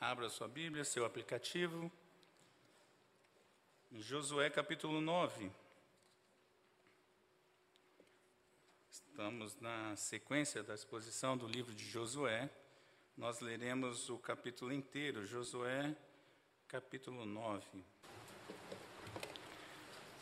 [0.00, 1.92] Abra sua Bíblia, seu aplicativo,
[3.92, 5.50] Josué capítulo 9.
[8.90, 12.48] Estamos na sequência da exposição do livro de Josué.
[13.14, 15.94] Nós leremos o capítulo inteiro, Josué
[16.66, 17.62] capítulo 9.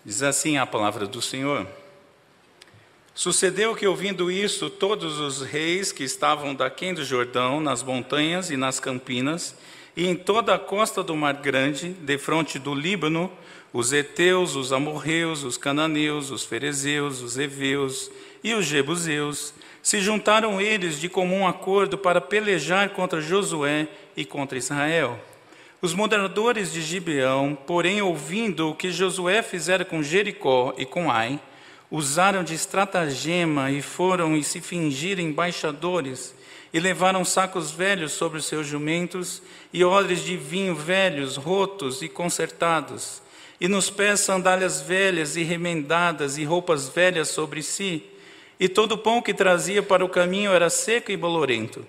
[0.04, 1.68] Diz assim a palavra do Senhor.
[3.20, 8.56] Sucedeu que, ouvindo isso, todos os reis que estavam daquém do Jordão, nas montanhas e
[8.56, 9.54] nas campinas,
[9.94, 13.30] e em toda a costa do Mar Grande, defronte do Líbano,
[13.74, 18.10] os heteus, os amorreus, os cananeus, os ferezeus, os heveus
[18.42, 19.52] e os jebuseus,
[19.82, 25.20] se juntaram eles de comum acordo para pelejar contra Josué e contra Israel.
[25.82, 31.38] Os moradores de Gibeão, porém, ouvindo o que Josué fizera com Jericó e com Ai,
[31.90, 36.34] usaram de estratagema e foram e se fingiram embaixadores,
[36.72, 42.08] e levaram sacos velhos sobre os seus jumentos, e odres de vinho velhos, rotos e
[42.08, 43.20] consertados,
[43.60, 48.04] e nos pés sandálias velhas e remendadas, e roupas velhas sobre si,
[48.58, 51.84] e todo o pão que trazia para o caminho era seco e bolorento.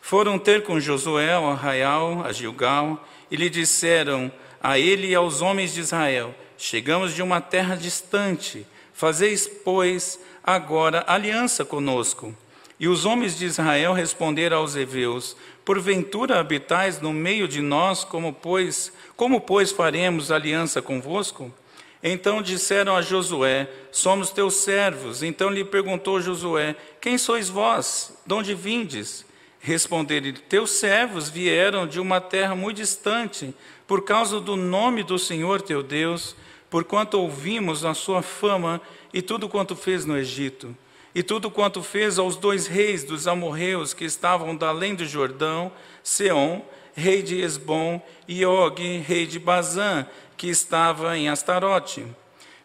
[0.00, 5.40] Foram ter com Josué ao arraial, a Gilgal, e lhe disseram a ele e aos
[5.40, 8.66] homens de Israel: Chegamos de uma terra distante,
[8.98, 12.34] Fazeis, pois, agora aliança conosco.
[12.80, 18.32] E os homens de Israel responderam aos heveus: Porventura habitais no meio de nós, como
[18.32, 21.54] pois, como pois faremos aliança convosco?
[22.02, 25.22] Então disseram a Josué: Somos teus servos.
[25.22, 28.20] Então lhe perguntou Josué: Quem sois vós?
[28.26, 29.24] De onde vindes?
[29.60, 33.54] Responderam: Teus servos vieram de uma terra muito distante,
[33.86, 36.34] por causa do nome do Senhor teu Deus
[36.70, 38.80] porquanto ouvimos a sua fama
[39.12, 40.76] e tudo quanto fez no Egito,
[41.14, 45.72] e tudo quanto fez aos dois reis dos amorreus que estavam da além do Jordão,
[46.02, 46.62] Seom,
[46.94, 52.06] rei de Esbom, e Og, rei de Bazã, que estava em Astarote.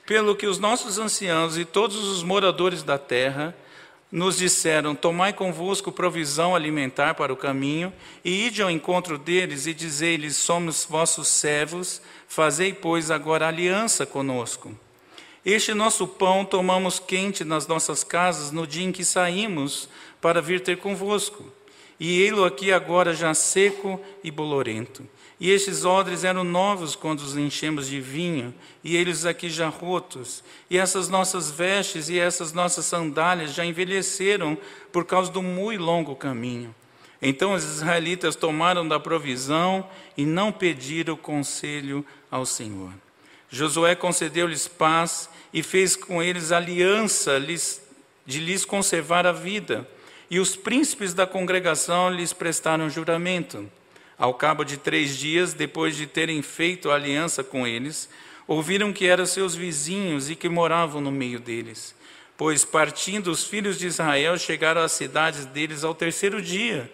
[0.06, 3.56] Pelo que os nossos anciãos e todos os moradores da terra
[4.12, 7.92] nos disseram: Tomai convosco provisão alimentar para o caminho,
[8.24, 12.02] e ide ao encontro deles e dizei-lhes: Somos vossos servos,
[12.34, 14.76] fazei, pois, agora aliança conosco.
[15.46, 19.88] Este nosso pão tomamos quente nas nossas casas no dia em que saímos
[20.20, 21.46] para vir ter convosco.
[22.00, 25.08] E ei-lo aqui agora já seco e bolorento.
[25.40, 30.44] E estes odres eram novos quando os enchemos de vinho, e eles aqui já rotos.
[30.70, 34.58] E essas nossas vestes e essas nossas sandálias já envelheceram
[34.92, 36.74] por causa do muito longo caminho.
[37.26, 42.92] Então os israelitas tomaram da provisão e não pediram conselho ao Senhor.
[43.50, 47.40] Josué concedeu-lhes paz e fez com eles aliança
[48.26, 49.88] de lhes conservar a vida.
[50.30, 53.72] E os príncipes da congregação lhes prestaram juramento.
[54.18, 58.10] Ao cabo de três dias, depois de terem feito aliança com eles,
[58.46, 61.96] ouviram que eram seus vizinhos e que moravam no meio deles.
[62.36, 66.92] Pois, partindo os filhos de Israel, chegaram às cidades deles ao terceiro dia.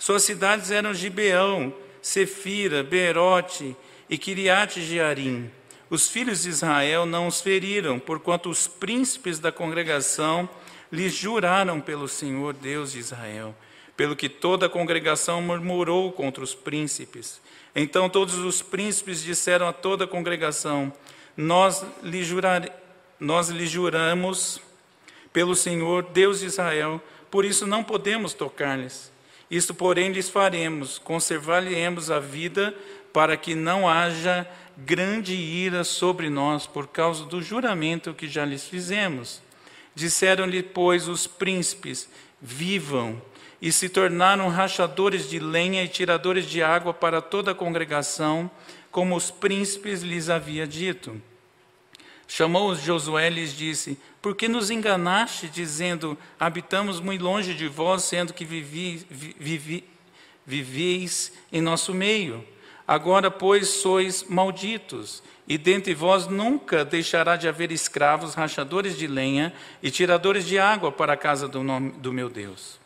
[0.00, 1.72] Suas cidades eram Gibeão,
[2.02, 3.76] Sefira, Beerote
[4.08, 5.48] e Kiriate Jearim.
[5.88, 10.48] Os filhos de Israel não os feriram, porquanto os príncipes da congregação
[10.90, 13.54] lhes juraram pelo Senhor Deus de Israel
[14.00, 17.38] pelo que toda a congregação murmurou contra os príncipes.
[17.76, 20.90] Então todos os príncipes disseram a toda a congregação:
[21.36, 22.66] Nós lhe, jurar,
[23.20, 24.58] nós lhe juramos
[25.34, 26.98] pelo Senhor, Deus de Israel,
[27.30, 29.12] por isso não podemos tocar-lhes.
[29.50, 32.74] Isto, porém, lhes faremos: conservar-lhe-emos a vida,
[33.12, 34.46] para que não haja
[34.76, 39.42] grande ira sobre nós por causa do juramento que já lhes fizemos.
[39.94, 42.08] Disseram-lhe, pois, os príncipes:
[42.40, 43.20] Vivam
[43.60, 48.50] e se tornaram rachadores de lenha e tiradores de água para toda a congregação,
[48.90, 51.20] como os príncipes lhes havia dito.
[52.32, 58.04] Chamou-os Josué e lhes disse: Por que nos enganaste, dizendo: Habitamos muito longe de vós,
[58.04, 59.82] sendo que vivi, vivi,
[60.46, 62.46] viveis em nosso meio?
[62.86, 69.52] Agora, pois, sois malditos, e dentre vós nunca deixará de haver escravos, rachadores de lenha
[69.82, 72.78] e tiradores de água para a casa do, nome, do meu Deus.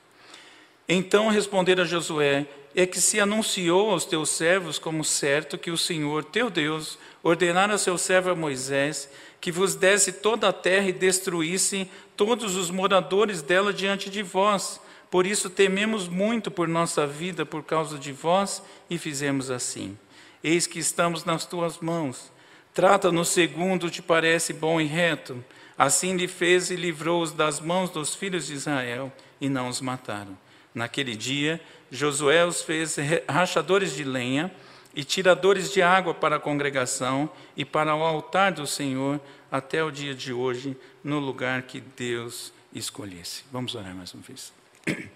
[0.88, 5.76] Então responderam a Josué: É que se anunciou aos teus servos como certo que o
[5.76, 9.10] Senhor, teu Deus, ordenara a seu servo Moisés
[9.44, 11.86] que vos desse toda a terra e destruísse
[12.16, 14.80] todos os moradores dela diante de vós.
[15.10, 19.98] Por isso tememos muito por nossa vida por causa de vós e fizemos assim.
[20.42, 22.32] Eis que estamos nas tuas mãos.
[22.72, 25.44] Trata-nos segundo te parece bom e reto.
[25.76, 30.38] Assim lhe fez e livrou-os das mãos dos filhos de Israel e não os mataram.
[30.74, 32.96] Naquele dia, Josué os fez
[33.28, 34.50] rachadores de lenha
[34.94, 39.20] e tiradores de água para a congregação e para o altar do Senhor
[39.50, 43.44] até o dia de hoje, no lugar que Deus escolhesse.
[43.50, 44.52] Vamos orar mais uma vez.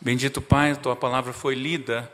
[0.00, 2.10] Bendito Pai, a tua palavra foi lida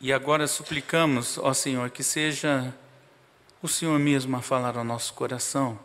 [0.00, 2.74] e agora suplicamos, ó Senhor, que seja
[3.62, 5.78] o Senhor mesmo a falar ao nosso coração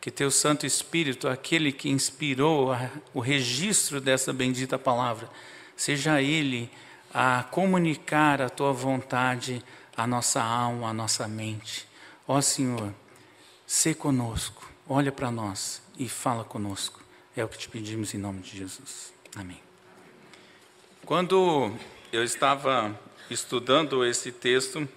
[0.00, 2.70] que teu Santo Espírito, aquele que inspirou
[3.12, 5.28] o registro dessa bendita palavra,
[5.76, 6.70] seja ele
[7.12, 9.64] a comunicar a tua vontade
[9.96, 11.88] à nossa alma, à nossa mente.
[12.26, 12.92] Ó Senhor,
[13.66, 17.02] se conosco, olha para nós e fala conosco.
[17.36, 19.12] É o que te pedimos em nome de Jesus.
[19.34, 19.60] Amém.
[21.04, 21.72] Quando
[22.12, 22.98] eu estava
[23.30, 24.88] estudando esse texto,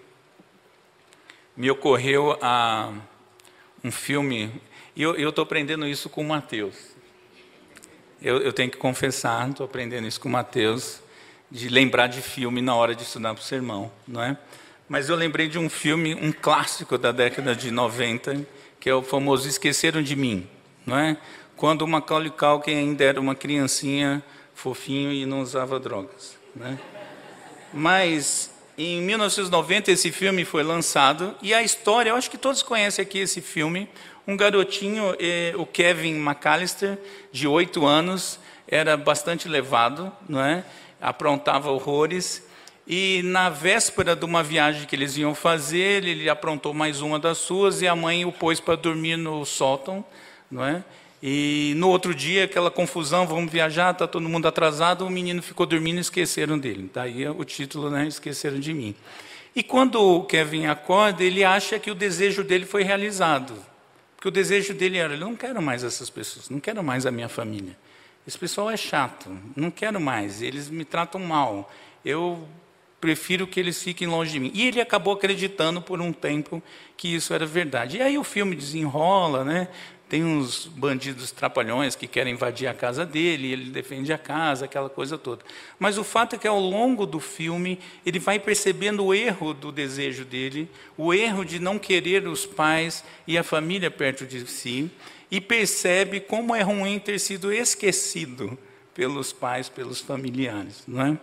[1.56, 2.92] me ocorreu a,
[3.84, 4.52] um filme
[4.96, 6.76] e eu estou aprendendo isso com o Mateus.
[8.22, 11.02] Eu, eu tenho que confessar, estou aprendendo isso com o Mateus,
[11.52, 14.38] de lembrar de filme na hora de estudar para o sermão, não é?
[14.88, 18.46] Mas eu lembrei de um filme, um clássico da década de 90,
[18.80, 20.48] que é o famoso Esqueceram de Mim,
[20.86, 21.18] não é?
[21.56, 24.24] Quando o Macaulay Culkin ainda era uma criancinha
[24.56, 26.80] fofinho e não usava drogas, né?
[27.74, 33.04] Mas em 1990 esse filme foi lançado e a história, eu acho que todos conhecem
[33.04, 33.90] aqui esse filme,
[34.28, 36.98] um garotinho, eh, o Kevin McAllister,
[37.32, 40.64] de oito anos, era bastante levado, não é?
[41.02, 42.48] Aprontava horrores.
[42.88, 47.38] E na véspera de uma viagem que eles iam fazer, ele aprontou mais uma das
[47.38, 50.04] suas e a mãe o pôs para dormir no sótão,
[50.50, 50.84] não é?
[51.24, 55.68] E no outro dia, aquela confusão, vamos viajar, está todo mundo atrasado, o menino ficou
[55.68, 56.90] dormindo e esqueceram dele.
[56.92, 58.08] Daí o título, né?
[58.08, 58.96] Esqueceram de mim.
[59.56, 63.54] E quando o Kevin acorda, ele acha que o desejo dele foi realizado.
[64.16, 67.12] Porque o desejo dele era: eu não quero mais essas pessoas, não quero mais a
[67.12, 67.78] minha família.
[68.28, 71.72] Esse pessoal é chato, não quero mais, eles me tratam mal.
[72.06, 72.48] Eu
[73.02, 74.52] prefiro que eles fiquem longe de mim.
[74.54, 76.62] E ele acabou acreditando por um tempo
[76.96, 77.98] que isso era verdade.
[77.98, 79.68] E aí o filme desenrola, né?
[80.08, 84.90] Tem uns bandidos trapalhões que querem invadir a casa dele, ele defende a casa, aquela
[84.90, 85.44] coisa toda.
[85.80, 89.72] Mas o fato é que ao longo do filme, ele vai percebendo o erro do
[89.72, 94.92] desejo dele, o erro de não querer os pais e a família perto de si,
[95.32, 98.60] e percebe como é ruim ter sido esquecido
[98.94, 100.84] pelos pais, pelos familiares.
[100.86, 101.18] Não é?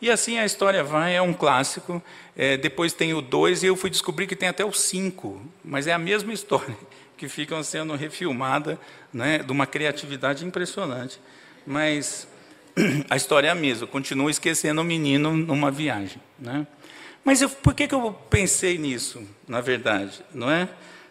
[0.00, 2.02] E assim a história vai, é um clássico.
[2.34, 5.86] É, depois tem o 2 e eu fui descobrir que tem até o 5, mas
[5.86, 6.76] é a mesma história
[7.18, 8.80] que ficam sendo refilmada,
[9.12, 11.20] né, de uma criatividade impressionante.
[11.66, 12.26] Mas
[13.10, 16.18] a história é a mesma, continua esquecendo o menino numa viagem.
[16.38, 16.66] Né?
[17.22, 20.24] Mas eu, por que, que eu pensei nisso, na verdade?
[20.32, 20.66] Não é?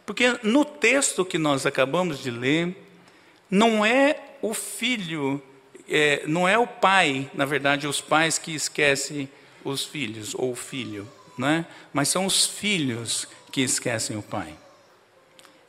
[0.09, 2.75] Porque no texto que nós acabamos de ler,
[3.47, 5.39] não é o filho,
[5.87, 9.29] é, não é o pai, na verdade, os pais que esquecem
[9.63, 11.07] os filhos, ou o filho,
[11.37, 11.63] né?
[11.93, 14.55] mas são os filhos que esquecem o pai.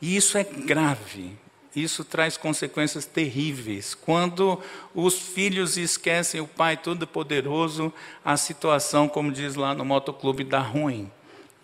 [0.01, 1.37] E isso é grave,
[1.75, 3.93] isso traz consequências terríveis.
[3.93, 4.59] Quando
[4.95, 7.93] os filhos esquecem o Pai Todo-Poderoso,
[8.25, 11.11] a situação, como diz lá no motoclube, dá ruim.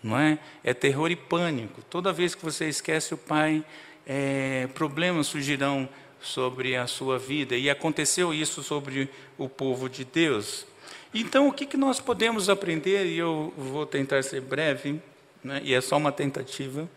[0.02, 0.38] Não é?
[0.62, 1.82] é terror e pânico.
[1.82, 3.64] Toda vez que você esquece o Pai,
[4.06, 5.88] é, problemas surgirão
[6.20, 7.56] sobre a sua vida.
[7.56, 10.66] E aconteceu isso sobre o povo de Deus.
[11.12, 13.06] Então, o que, que nós podemos aprender?
[13.06, 15.00] E eu vou tentar ser breve,
[15.42, 15.60] né?
[15.64, 16.88] e é só uma tentativa.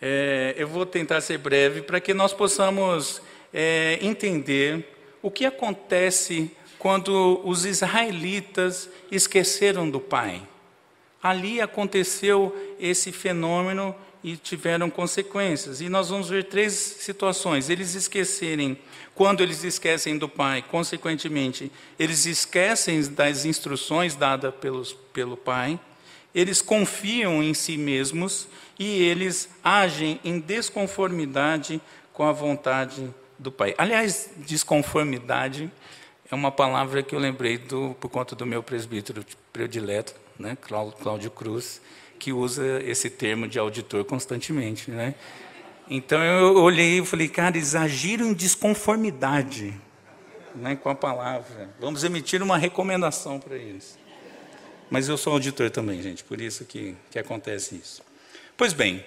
[0.00, 4.84] É, eu vou tentar ser breve para que nós possamos é, entender
[5.22, 10.42] o que acontece quando os israelitas esqueceram do Pai.
[11.22, 15.80] Ali aconteceu esse fenômeno e tiveram consequências.
[15.80, 17.68] E nós vamos ver três situações.
[17.68, 18.78] Eles esquecerem,
[19.14, 25.78] quando eles esquecem do Pai, consequentemente, eles esquecem das instruções dadas pelos, pelo Pai,
[26.34, 28.48] eles confiam em si mesmos
[28.78, 31.80] e eles agem em desconformidade
[32.12, 33.74] com a vontade do Pai.
[33.76, 35.70] Aliás, desconformidade
[36.30, 41.30] é uma palavra que eu lembrei do, por conta do meu presbítero predileto, né, Cláudio
[41.30, 41.80] Cruz,
[42.18, 44.90] que usa esse termo de auditor constantemente.
[44.90, 45.14] Né?
[45.88, 49.74] Então eu olhei e falei, cara, agiram em desconformidade
[50.54, 51.70] né, com a palavra.
[51.80, 53.98] Vamos emitir uma recomendação para eles.
[54.90, 58.02] Mas eu sou auditor também, gente, por isso que, que acontece isso.
[58.56, 59.02] Pois bem,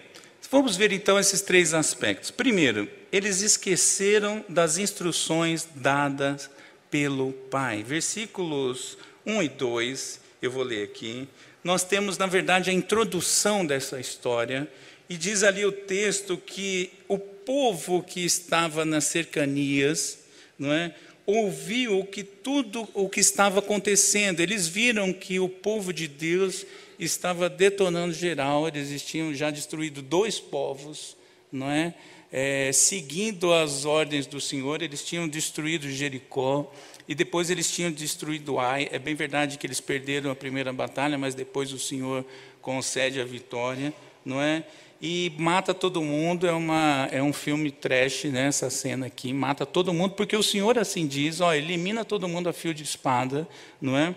[0.50, 2.32] vamos ver então esses três aspectos.
[2.32, 6.50] Primeiro, eles esqueceram das instruções dadas
[6.90, 7.84] pelo Pai.
[7.84, 11.28] Versículos 1 e 2, eu vou ler aqui.
[11.64, 14.68] Nós temos, na verdade, a introdução dessa história,
[15.10, 20.20] e diz ali o texto que o povo que estava nas cercanias,
[20.58, 20.94] não é?
[21.26, 24.40] ouviu que tudo o que estava acontecendo.
[24.40, 26.66] Eles viram que o povo de Deus
[27.00, 28.68] estava detonando geral.
[28.68, 31.18] Eles tinham já destruído dois povos,
[31.52, 31.94] não é?
[32.32, 36.72] é seguindo as ordens do Senhor, eles tinham destruído Jericó
[37.08, 38.88] e depois eles tinham destruído Ai.
[38.92, 42.26] É bem verdade que eles perderam a primeira batalha, mas depois o Senhor
[42.62, 43.94] concede a vitória,
[44.26, 44.64] não é?
[45.02, 46.48] e mata todo mundo.
[46.48, 49.34] É, uma, é um filme trash, né, essa cena aqui.
[49.34, 52.84] Mata todo mundo, porque o Senhor assim diz: ó, elimina todo mundo a fio de
[52.84, 53.48] espada,
[53.80, 54.16] não é?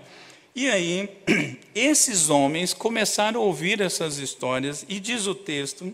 [0.54, 1.08] E aí,
[1.74, 5.92] esses homens começaram a ouvir essas histórias, e diz o texto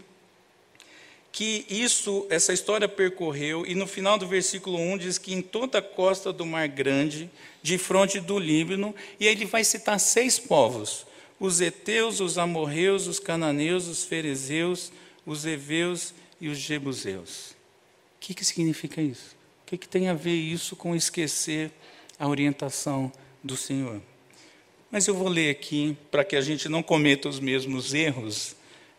[1.35, 5.79] que isso, essa história percorreu, e no final do versículo 1 diz que em toda
[5.79, 7.29] a costa do Mar Grande,
[7.61, 11.05] de fronte do Líbano, e ele vai citar seis povos:
[11.41, 14.93] os heteus, os amorreus, os cananeus, os ferezeus,
[15.27, 17.51] os heveus e os jebuseus.
[17.51, 19.35] O que, que significa isso?
[19.65, 21.73] O que, que tem a ver isso com esquecer
[22.17, 23.11] a orientação
[23.43, 24.01] do Senhor?
[24.89, 28.55] Mas eu vou ler aqui para que a gente não cometa os mesmos erros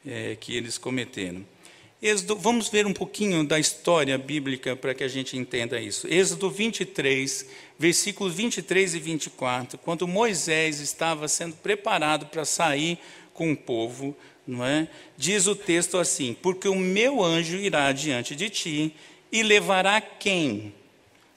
[0.06, 1.55] é, que eles cometeram.
[2.02, 6.08] Êxodo, vamos ver um pouquinho da história bíblica para que a gente entenda isso.
[6.08, 7.48] Êxodo 23,
[7.80, 13.00] versículos 23 e 24, quando Moisés estava sendo preparado para sair
[13.34, 14.90] com o povo, não é?
[15.18, 18.96] Diz o texto assim: Porque o meu anjo irá diante de ti
[19.32, 20.74] e levará quem?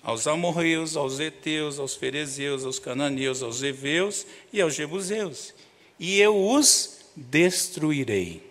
[0.02, 5.54] Aos amorreus, aos heteus, aos ferezeus, aos cananeus, aos heveus e aos jebuseus.
[6.00, 8.42] E eu os destruirei.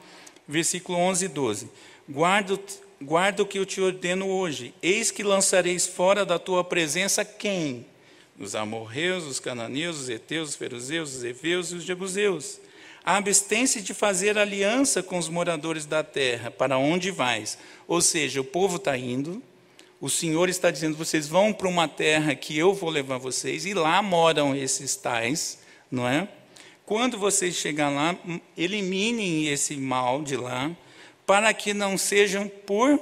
[0.48, 1.69] versículo 11 e 12.
[2.08, 2.60] Guarda
[3.01, 4.74] guarda o que eu te ordeno hoje.
[4.81, 7.86] Eis que lançareis fora da tua presença quem?
[8.38, 12.60] Os amorreus, os cananeus, os heteus, os feruzeus, os heveus e os jebuseus.
[13.03, 17.58] Abstém-se de fazer aliança com os moradores da terra, para onde vais?
[17.88, 19.41] Ou seja, o povo está indo,
[20.00, 23.74] o Senhor está dizendo: vocês vão para uma terra que eu vou levar vocês, e
[23.74, 26.27] lá moram esses tais, não é?
[26.86, 28.15] Quando vocês chegar lá,
[28.58, 30.72] eliminem esse mal de lá,
[31.25, 33.00] para que não sejam por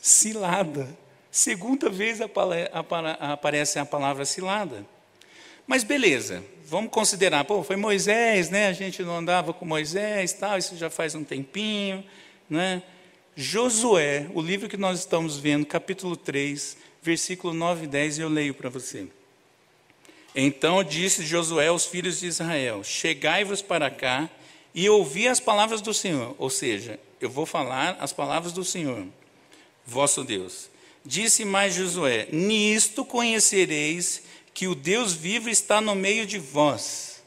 [0.00, 0.88] cilada.
[1.30, 4.84] Segunda vez aparece a palavra cilada.
[5.68, 8.68] Mas beleza, vamos considerar, pô, foi Moisés, né?
[8.68, 12.02] A gente não andava com Moisés, tal, isso já faz um tempinho,
[12.48, 12.82] né?
[13.36, 18.54] Josué, o livro que nós estamos vendo, capítulo 3, versículo 9 e 10, eu leio
[18.54, 19.08] para você.
[20.34, 24.30] Então disse Josué aos filhos de Israel: Chegai-vos para cá
[24.74, 29.06] e ouvi as palavras do Senhor, ou seja, eu vou falar as palavras do Senhor,
[29.84, 30.70] vosso Deus.
[31.04, 34.22] Disse mais Josué: Nisto conhecereis
[34.58, 37.22] que o Deus vivo está no meio de vós.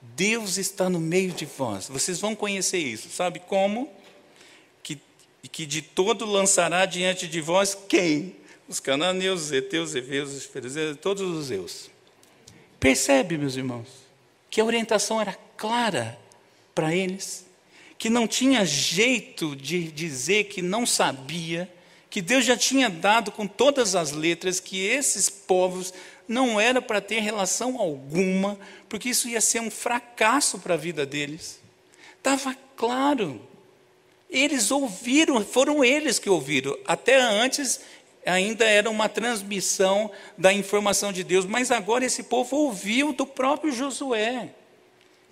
[0.00, 1.88] Deus está no meio de vós.
[1.88, 3.10] Vocês vão conhecer isso.
[3.10, 3.90] Sabe como?
[4.80, 4.96] Que,
[5.50, 8.36] que de todo lançará diante de vós quem?
[8.68, 11.90] Os cananeus, os heteus, os heveus, os fariseus, todos os zeus.
[12.78, 13.88] Percebe, meus irmãos,
[14.48, 16.16] que a orientação era clara
[16.72, 17.44] para eles
[17.98, 21.68] que não tinha jeito de dizer que não sabia,
[22.08, 25.92] que Deus já tinha dado com todas as letras que esses povos
[26.28, 31.06] não era para ter relação alguma, porque isso ia ser um fracasso para a vida
[31.06, 31.60] deles.
[32.18, 33.40] Estava claro.
[34.28, 36.76] Eles ouviram, foram eles que ouviram.
[36.84, 37.80] Até antes
[38.24, 43.72] ainda era uma transmissão da informação de Deus, mas agora esse povo ouviu do próprio
[43.72, 44.50] Josué.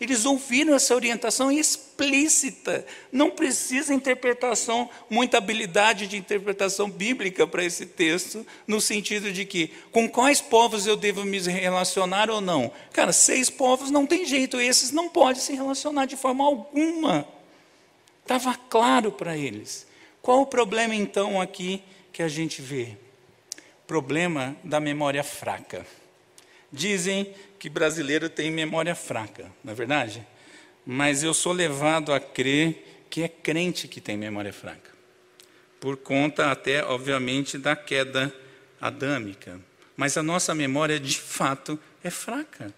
[0.00, 2.84] Eles ouviram essa orientação explícita.
[3.12, 9.72] Não precisa interpretação, muita habilidade de interpretação bíblica para esse texto, no sentido de que
[9.92, 12.72] com quais povos eu devo me relacionar ou não.
[12.92, 17.26] Cara, seis povos não tem jeito, esses não podem se relacionar de forma alguma.
[18.22, 19.86] Estava claro para eles.
[20.20, 21.82] Qual o problema então aqui
[22.12, 22.96] que a gente vê?
[23.86, 25.86] Problema da memória fraca.
[26.74, 30.26] Dizem que brasileiro tem memória fraca, não é verdade?
[30.84, 34.90] Mas eu sou levado a crer que é crente que tem memória fraca.
[35.78, 38.34] Por conta até, obviamente, da queda
[38.80, 39.60] adâmica.
[39.96, 42.74] Mas a nossa memória, de fato, é fraca.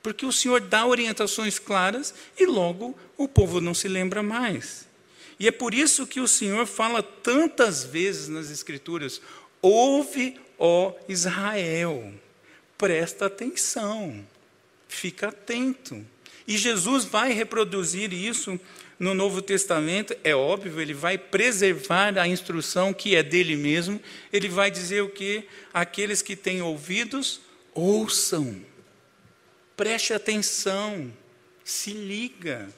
[0.00, 4.86] Porque o Senhor dá orientações claras e logo o povo não se lembra mais.
[5.40, 9.20] E é por isso que o Senhor fala tantas vezes nas Escrituras:
[9.60, 12.14] ouve, ó Israel
[12.84, 14.22] presta atenção,
[14.86, 16.04] fica atento.
[16.46, 18.60] E Jesus vai reproduzir isso
[18.98, 23.98] no Novo Testamento, é óbvio, ele vai preservar a instrução que é dele mesmo.
[24.30, 25.44] Ele vai dizer o que?
[25.72, 27.40] Aqueles que têm ouvidos,
[27.72, 28.60] ouçam.
[29.74, 31.10] Preste atenção,
[31.64, 32.68] se liga,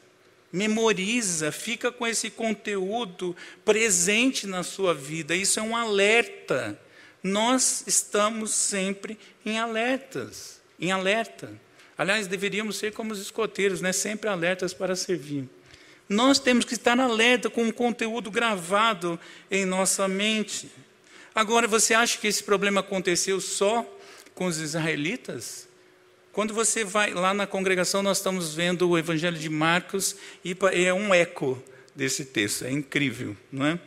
[0.52, 3.34] memoriza, fica com esse conteúdo
[3.64, 5.34] presente na sua vida.
[5.34, 6.78] Isso é um alerta
[7.26, 11.52] nós estamos sempre em alertas, em alerta.
[11.99, 13.92] Aliás, deveríamos ser como os escoteiros, né?
[13.92, 15.49] sempre alertas para servir.
[16.09, 19.18] Nós temos que estar alerta com o conteúdo gravado
[19.50, 20.71] em nossa mente.
[21.35, 23.85] Agora, você acha que esse problema aconteceu só
[24.35, 25.66] com os israelitas?
[26.33, 30.14] Quando você vai lá na congregação, nós estamos vendo o Evangelho de Marcos
[30.45, 31.61] e é um eco
[31.95, 33.80] desse texto, é incrível, não é?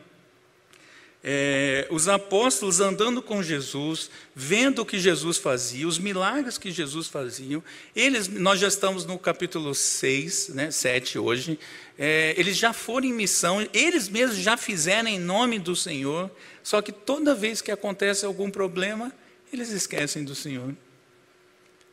[1.24, 7.08] É, os apóstolos andando com Jesus, vendo o que Jesus fazia, os milagres que Jesus
[7.08, 7.62] fazia,
[7.96, 11.60] eles, nós já estamos no capítulo 6, né, 7 hoje,
[11.98, 16.32] é, eles já foram em missão, eles mesmos já fizeram em nome do Senhor,
[16.64, 19.12] só que toda vez que acontece algum problema,
[19.52, 20.74] eles esquecem do Senhor.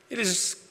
[0.08, 0.65] Eles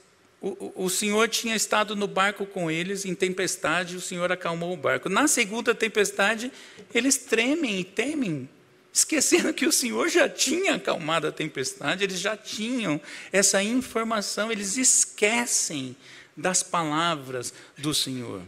[0.47, 4.77] o, o, Senhor tinha estado no barco com eles em tempestade, o Senhor acalmou o
[4.77, 5.09] barco.
[5.09, 6.51] Na segunda tempestade,
[6.93, 8.47] eles tremem e temem,
[8.93, 14.77] esquecendo que o Senhor já tinha acalmado a tempestade, eles já tinham essa informação, eles
[14.77, 15.95] esquecem
[16.37, 18.43] das palavras do Senhor.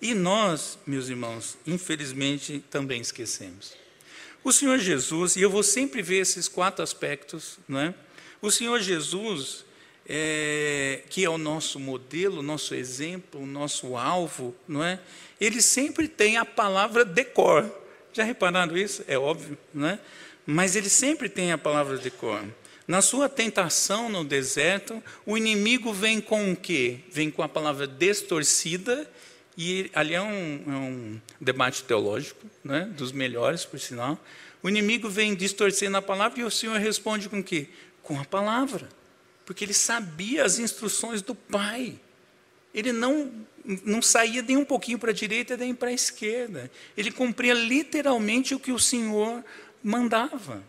[0.00, 3.74] E nós, meus irmãos, infelizmente também esquecemos.
[4.42, 7.94] O Senhor Jesus, e eu vou sempre ver esses quatro aspectos, não é?
[8.40, 9.66] O Senhor Jesus,
[10.06, 15.00] é, que é o nosso modelo, o nosso exemplo, o nosso alvo, não é?
[15.40, 17.70] Ele sempre tem a palavra decor.
[18.12, 19.02] Já repararam isso?
[19.08, 19.98] É óbvio, não é?
[20.46, 22.44] Mas ele sempre tem a palavra decor.
[22.86, 26.98] Na sua tentação no deserto, o inimigo vem com o quê?
[27.10, 29.10] Vem com a palavra distorcida,
[29.56, 34.18] e ali é um, é um debate teológico, né, dos melhores, por sinal.
[34.62, 37.68] O inimigo vem distorcendo a palavra e o Senhor responde com o quê?
[38.02, 38.88] Com a palavra
[39.44, 41.98] porque ele sabia as instruções do Pai.
[42.74, 43.32] Ele não,
[43.84, 46.70] não saía nem um pouquinho para a direita nem para a esquerda.
[46.96, 49.44] Ele cumpria literalmente o que o Senhor
[49.82, 50.62] mandava.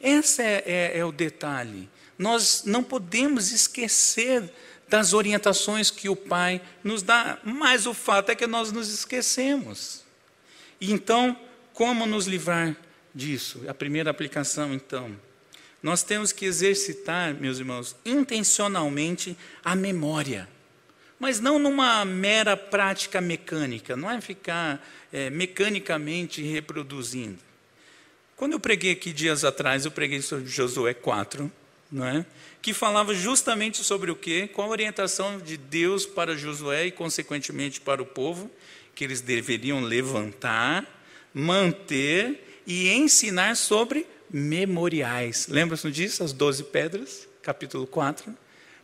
[0.00, 1.88] Esse é, é, é o detalhe.
[2.16, 4.50] Nós não podemos esquecer
[4.88, 10.02] das orientações que o Pai nos dá, mas o fato é que nós nos esquecemos.
[10.80, 11.38] E então,
[11.74, 12.76] como nos livrar
[13.14, 13.62] disso?
[13.68, 15.14] A primeira aplicação, então,
[15.82, 20.48] nós temos que exercitar, meus irmãos, intencionalmente a memória.
[21.18, 27.38] Mas não numa mera prática mecânica, não é ficar é, mecanicamente reproduzindo.
[28.36, 31.50] Quando eu preguei aqui dias atrás, eu preguei sobre Josué 4,
[31.90, 32.24] não é?
[32.60, 34.48] que falava justamente sobre o quê?
[34.52, 38.50] Qual a orientação de Deus para Josué e, consequentemente, para o povo,
[38.94, 40.84] que eles deveriam levantar,
[41.32, 45.46] manter e ensinar sobre memoriais.
[45.48, 46.22] Lembra-se disso?
[46.22, 48.34] As doze pedras, capítulo 4.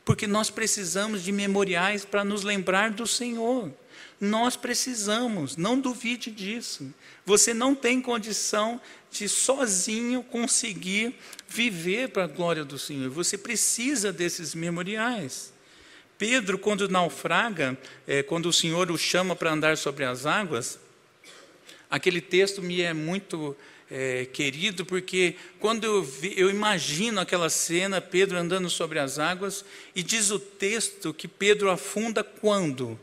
[0.04, 3.72] Porque nós precisamos de memoriais para nos lembrar do Senhor.
[4.20, 6.92] Nós precisamos, não duvide disso.
[7.24, 8.80] Você não tem condição
[9.11, 11.14] de sozinho conseguir
[11.48, 13.11] viver para a glória do Senhor.
[13.11, 15.52] Você precisa desses memoriais.
[16.18, 17.76] Pedro, quando naufraga,
[18.07, 20.78] é, quando o Senhor o chama para andar sobre as águas,
[21.90, 23.57] aquele texto me é muito
[23.90, 29.64] é, querido, porque quando eu, vi, eu imagino aquela cena, Pedro andando sobre as águas,
[29.94, 32.99] e diz o texto que Pedro afunda quando?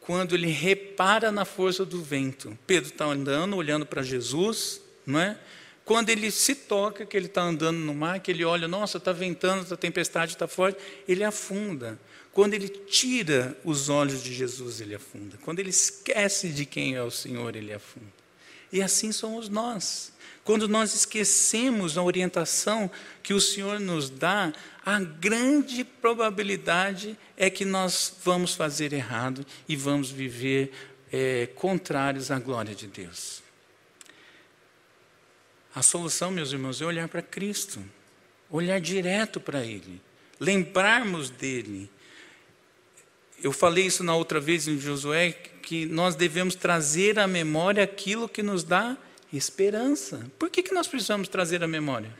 [0.00, 2.58] Quando ele repara na força do vento.
[2.66, 5.38] Pedro está andando, olhando para Jesus, não é?
[5.84, 9.12] Quando ele se toca, que ele está andando no mar, que ele olha, nossa, está
[9.12, 11.98] ventando, a tempestade está forte, ele afunda.
[12.32, 15.36] Quando ele tira os olhos de Jesus, ele afunda.
[15.44, 18.19] Quando ele esquece de quem é o Senhor, ele afunda.
[18.72, 20.12] E assim somos nós.
[20.44, 22.90] Quando nós esquecemos a orientação
[23.22, 24.52] que o Senhor nos dá,
[24.84, 30.72] a grande probabilidade é que nós vamos fazer errado e vamos viver
[31.12, 33.42] é, contrários à glória de Deus.
[35.74, 37.80] A solução, meus irmãos, é olhar para Cristo,
[38.50, 40.00] olhar direto para Ele,
[40.40, 41.88] lembrarmos dele,
[43.42, 48.28] eu falei isso na outra vez em Josué, que nós devemos trazer à memória aquilo
[48.28, 48.96] que nos dá
[49.32, 50.26] esperança.
[50.38, 52.12] Por que, que nós precisamos trazer à memória?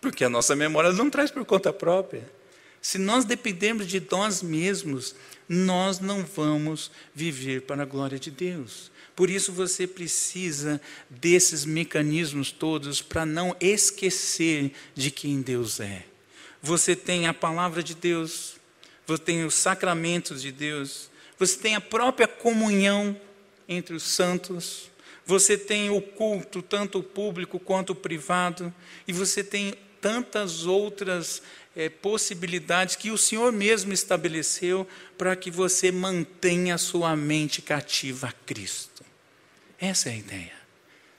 [0.00, 2.28] Porque a nossa memória não traz por conta própria.
[2.80, 5.14] Se nós dependermos de nós mesmos,
[5.48, 8.90] nós não vamos viver para a glória de Deus.
[9.14, 16.04] Por isso você precisa desses mecanismos todos para não esquecer de quem Deus é.
[16.60, 18.54] Você tem a palavra de Deus,
[19.06, 23.18] você tem os sacramentos de Deus, você tem a própria comunhão
[23.68, 24.90] entre os santos,
[25.24, 28.72] você tem o culto, tanto o público quanto o privado,
[29.06, 31.42] e você tem tantas outras
[31.76, 34.86] é, possibilidades que o Senhor mesmo estabeleceu
[35.16, 39.04] para que você mantenha a sua mente cativa a Cristo.
[39.78, 40.62] Essa é a ideia.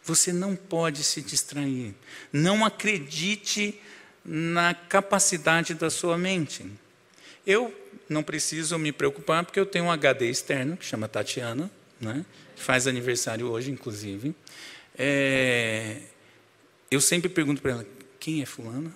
[0.04, 1.96] Você não pode se distrair.
[2.32, 3.80] Não acredite
[4.24, 6.66] na capacidade da sua mente.
[7.46, 7.74] Eu
[8.08, 12.26] não preciso me preocupar, porque eu tenho um HD externo, que chama Tatiana, né,
[12.56, 14.36] que faz aniversário hoje, inclusive.
[14.98, 15.98] É,
[16.90, 17.88] eu sempre pergunto para ela:
[18.20, 18.90] quem é Fulana?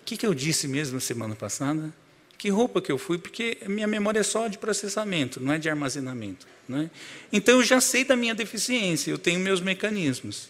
[0.00, 1.92] O que, que eu disse mesmo semana passada?
[2.38, 3.18] Que roupa que eu fui?
[3.18, 6.46] Porque minha memória é só de processamento, não é de armazenamento.
[6.68, 6.88] Né?
[7.32, 10.48] Então eu já sei da minha deficiência, eu tenho meus mecanismos.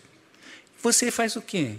[0.83, 1.77] Você faz o quê?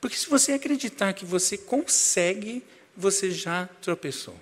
[0.00, 2.64] Porque se você acreditar que você consegue
[2.96, 4.38] você já tropeçou.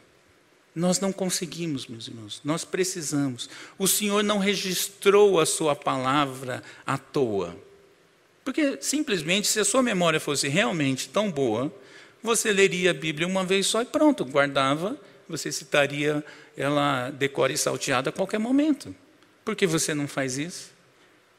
[0.74, 3.50] Nós não conseguimos, meus irmãos, nós precisamos.
[3.76, 7.56] O Senhor não registrou a sua palavra à toa.
[8.44, 11.72] Porque simplesmente, se a sua memória fosse realmente tão boa,
[12.22, 16.24] você leria a Bíblia uma vez só e pronto, guardava, você citaria
[16.56, 18.94] ela decore e salteada a qualquer momento.
[19.44, 20.70] Por que você não faz isso?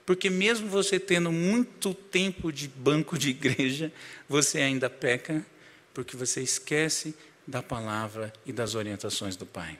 [0.06, 3.91] Porque mesmo você tendo muito tempo de banco de igreja,
[4.28, 5.45] você ainda peca
[5.93, 7.15] porque você esquece
[7.47, 9.77] da palavra e das orientações do Pai.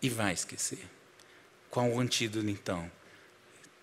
[0.00, 0.86] E vai esquecer.
[1.70, 2.90] Qual o antídoto então?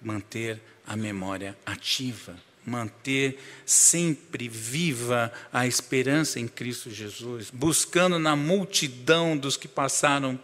[0.01, 9.37] Manter a memória ativa, manter sempre viva a esperança em Cristo Jesus, buscando na multidão
[9.37, 10.39] dos que passaram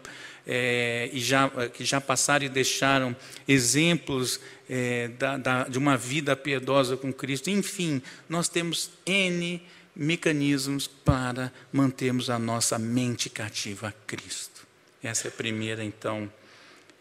[0.46, 3.16] é, e já, que já passaram e deixaram
[3.48, 7.50] exemplos é, da, da, de uma vida piedosa com Cristo.
[7.50, 9.62] Enfim, nós temos N
[9.98, 14.68] mecanismos para mantermos a nossa mente cativa a Cristo.
[15.02, 16.32] Essa é a primeira, então,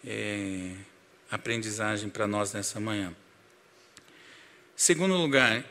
[0.04, 0.70] é,
[1.30, 3.14] aprendizagem para nós nessa manhã.
[4.74, 5.64] Segundo lugar,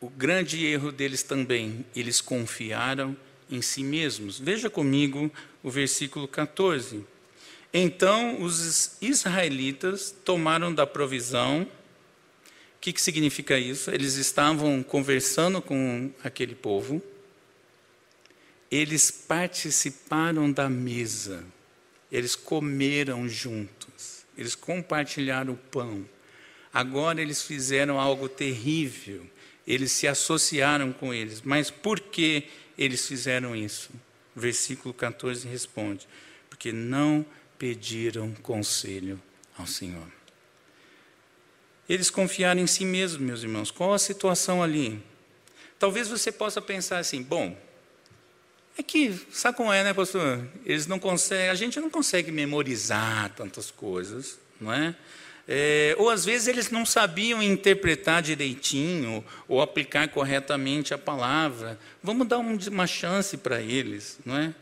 [0.00, 3.16] o grande erro deles também, eles confiaram
[3.50, 4.38] em si mesmos.
[4.38, 5.30] Veja comigo
[5.62, 7.04] o versículo 14.
[7.72, 11.66] Então os israelitas tomaram da provisão
[12.78, 13.90] o que, que significa isso?
[13.90, 17.02] Eles estavam conversando com aquele povo,
[18.70, 21.44] eles participaram da mesa,
[22.10, 26.08] eles comeram juntos, eles compartilharam o pão.
[26.72, 29.26] Agora eles fizeram algo terrível,
[29.66, 31.42] eles se associaram com eles.
[31.42, 32.44] Mas por que
[32.78, 33.90] eles fizeram isso?
[34.36, 36.06] Versículo 14 responde:
[36.48, 37.26] porque não
[37.58, 39.20] pediram conselho
[39.56, 40.17] ao Senhor.
[41.88, 43.70] Eles confiaram em si mesmos, meus irmãos.
[43.70, 45.02] Qual a situação ali?
[45.78, 47.56] Talvez você possa pensar assim: bom,
[48.76, 50.46] é que, sabe como é, né, pastor?
[50.64, 54.94] Eles não conseguem, a gente não consegue memorizar tantas coisas, não é?
[55.48, 55.96] é?
[55.98, 61.78] ou às vezes eles não sabiam interpretar direitinho ou aplicar corretamente a palavra.
[62.02, 64.54] Vamos dar uma chance para eles, não é?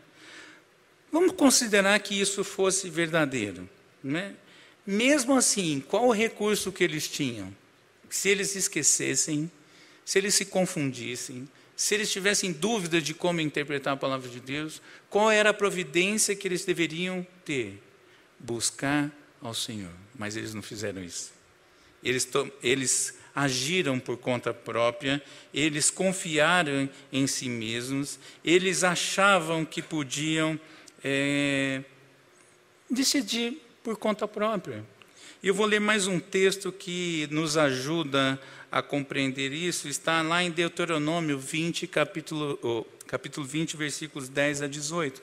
[1.13, 3.69] Vamos considerar que isso fosse verdadeiro,
[4.03, 4.33] não é?
[4.87, 7.55] Mesmo assim, qual o recurso que eles tinham?
[8.09, 9.51] Se eles esquecessem,
[10.05, 14.81] se eles se confundissem, se eles tivessem dúvida de como interpretar a palavra de Deus,
[15.11, 17.83] qual era a providência que eles deveriam ter?
[18.39, 19.11] Buscar
[19.43, 19.93] ao Senhor.
[20.15, 21.33] Mas eles não fizeram isso.
[22.03, 22.29] Eles,
[22.63, 25.23] eles agiram por conta própria,
[25.53, 30.59] eles confiaram em si mesmos, eles achavam que podiam
[31.03, 31.83] é,
[32.89, 34.85] decidir por conta própria.
[35.41, 38.37] E eu vou ler mais um texto que nos ajuda
[38.69, 44.67] a compreender isso está lá em Deuteronômio 20, capítulo, oh, capítulo 20, versículos 10 a
[44.67, 45.23] 18.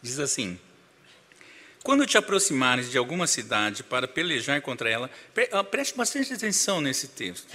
[0.00, 0.56] Diz assim:
[1.82, 5.10] Quando te aproximares de alguma cidade para pelejar contra ela,
[5.50, 7.52] ah, preste bastante atenção nesse texto,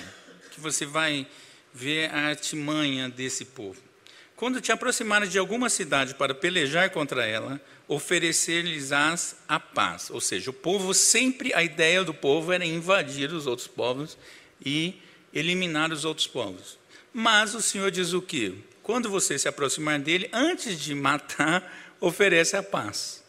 [0.51, 1.25] que você vai
[1.73, 3.92] ver a artimanha desse povo.
[4.35, 10.09] Quando te aproximares de alguma cidade para pelejar contra ela, oferecer-lhes-ás a paz.
[10.09, 14.17] Ou seja, o povo sempre, a ideia do povo era invadir os outros povos
[14.65, 14.95] e
[15.33, 16.77] eliminar os outros povos.
[17.13, 18.53] Mas o Senhor diz o quê?
[18.81, 23.23] Quando você se aproximar dele, antes de matar, oferece a paz.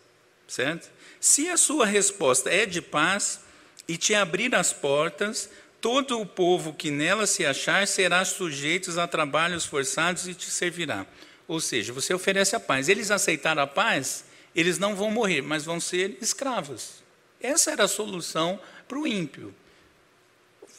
[0.49, 0.91] Certo?
[1.21, 3.41] Se a sua resposta é de paz
[3.87, 5.49] e te abrir as portas,
[5.85, 11.05] todo o povo que nela se achar será sujeito a trabalhos forçados e te servirá.
[11.47, 12.89] Ou seja, você oferece a paz.
[12.89, 14.25] Eles aceitaram a paz,
[14.57, 17.03] eles não vão morrer, mas vão ser escravos.
[17.39, 19.55] Essa era a solução para o ímpio.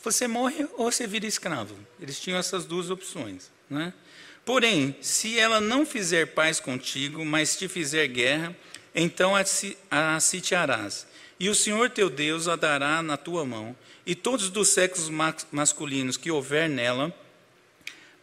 [0.03, 1.77] Você morre ou você vira escravo.
[2.01, 3.51] Eles tinham essas duas opções.
[3.69, 3.93] Né?
[4.43, 8.57] Porém, se ela não fizer paz contigo, mas te fizer guerra,
[8.95, 11.05] então a sitiarás.
[11.39, 15.09] E o Senhor teu Deus a dará na tua mão, e todos dos sexos
[15.51, 17.13] masculinos que houver nela,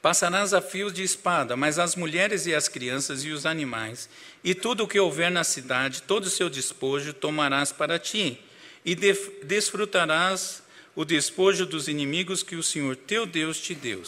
[0.02, 4.08] Passarás a fios de espada, mas as mulheres e as crianças e os animais,
[4.42, 8.40] e tudo o que houver na cidade, todo o seu despojo, tomarás para ti,
[8.84, 10.60] e desfrutarás
[10.96, 14.02] o despojo dos inimigos que o Senhor teu Deus te deu.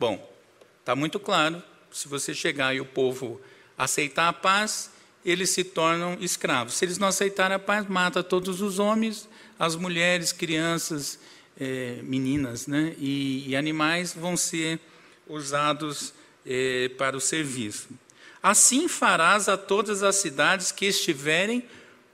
[0.00, 0.34] Bom,
[0.80, 3.38] está muito claro, se você chegar e o povo
[3.76, 4.92] aceitar a paz,
[5.24, 6.74] eles se tornam escravos.
[6.74, 11.18] Se eles não aceitarem a paz, mata todos os homens, as mulheres, crianças,
[11.58, 12.94] eh, meninas né?
[12.98, 14.78] e, e animais vão ser
[15.26, 16.12] usados
[16.44, 17.88] eh, para o serviço.
[18.42, 21.64] Assim farás a todas as cidades que estiverem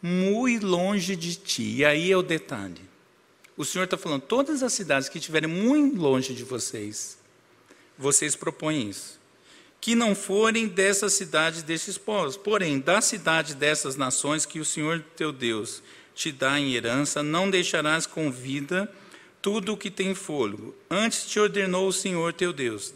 [0.00, 1.76] muito longe de ti.
[1.76, 2.88] E aí é o detalhe.
[3.56, 7.18] O Senhor está falando, todas as cidades que estiverem muito longe de vocês,
[7.98, 9.19] vocês propõem isso.
[9.80, 15.02] Que não forem dessas cidades destes povos, porém, da cidade dessas nações que o Senhor
[15.16, 15.82] teu Deus
[16.14, 18.92] te dá em herança, não deixarás com vida
[19.40, 20.74] tudo o que tem fôlego.
[20.90, 22.92] Antes te ordenou o Senhor teu Deus,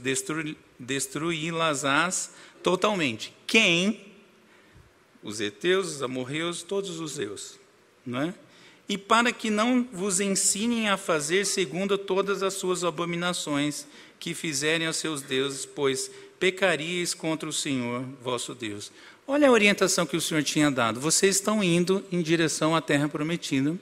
[0.79, 3.33] destruí-las totalmente.
[3.47, 4.13] Quem?
[5.23, 7.59] Os heteus, os amorreus, todos os zeus.
[8.05, 8.35] Não é?
[8.87, 13.87] E para que não vos ensinem a fazer segundo todas as suas abominações
[14.21, 16.11] que fizerem aos seus deuses, pois
[16.45, 18.93] pecaríeis contra o Senhor vosso Deus.
[19.27, 21.01] Olha a orientação que o Senhor tinha dado.
[21.01, 23.75] Vocês estão indo em direção à terra prometida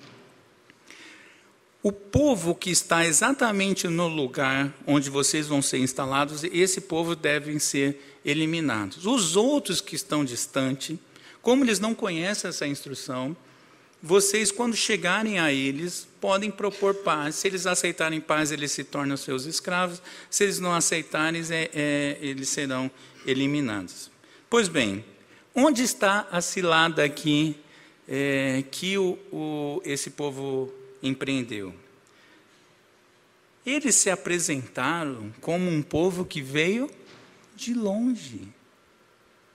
[1.83, 7.59] o povo que está exatamente no lugar onde vocês vão ser instalados, esse povo devem
[7.59, 9.05] ser eliminados.
[9.05, 10.97] Os outros que estão distante,
[11.41, 13.37] como eles não conhecem essa instrução,
[14.03, 17.37] vocês, quando chegarem a eles, podem propor paz.
[17.37, 20.03] Se eles aceitarem paz, eles se tornam seus escravos.
[20.29, 22.91] Se eles não aceitarem, é, é, eles serão
[23.25, 24.11] eliminados.
[24.51, 25.05] Pois bem,
[25.55, 27.57] onde está a cilada aqui
[28.09, 31.73] é, que o, o, esse povo empreendeu.
[33.65, 36.91] Eles se apresentaram como um povo que veio
[37.55, 38.49] de longe.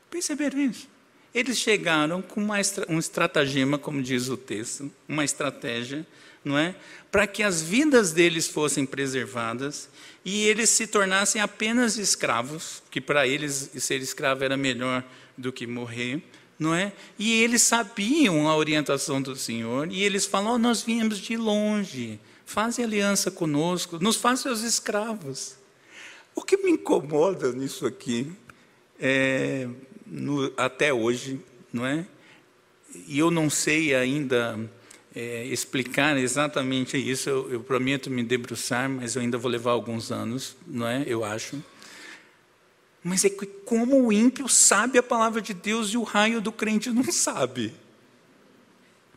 [0.09, 0.87] Perceberam isso?
[1.33, 2.55] Eles chegaram com uma,
[2.89, 6.05] um estratagema, como diz o texto, uma estratégia,
[6.43, 6.75] não é?
[7.11, 9.89] Para que as vidas deles fossem preservadas
[10.23, 15.03] e eles se tornassem apenas escravos, que para eles ser escravo era melhor
[15.37, 16.21] do que morrer,
[16.57, 16.91] não é?
[17.19, 22.19] E eles sabiam a orientação do Senhor e eles falam: oh, nós viemos de longe,
[22.45, 25.55] fazem aliança conosco, nos faz seus escravos.
[26.33, 28.31] O que me incomoda nisso aqui,
[28.99, 29.67] é,
[30.09, 31.39] no, até hoje,
[31.71, 32.05] não é?
[33.07, 34.59] E eu não sei ainda
[35.15, 37.29] é, explicar exatamente isso.
[37.29, 41.03] Eu, eu prometo me debruçar, mas eu ainda vou levar alguns anos, não é?
[41.05, 41.61] Eu acho.
[43.03, 43.29] Mas é
[43.65, 47.73] como o ímpio sabe a palavra de Deus e o raio do crente não sabe.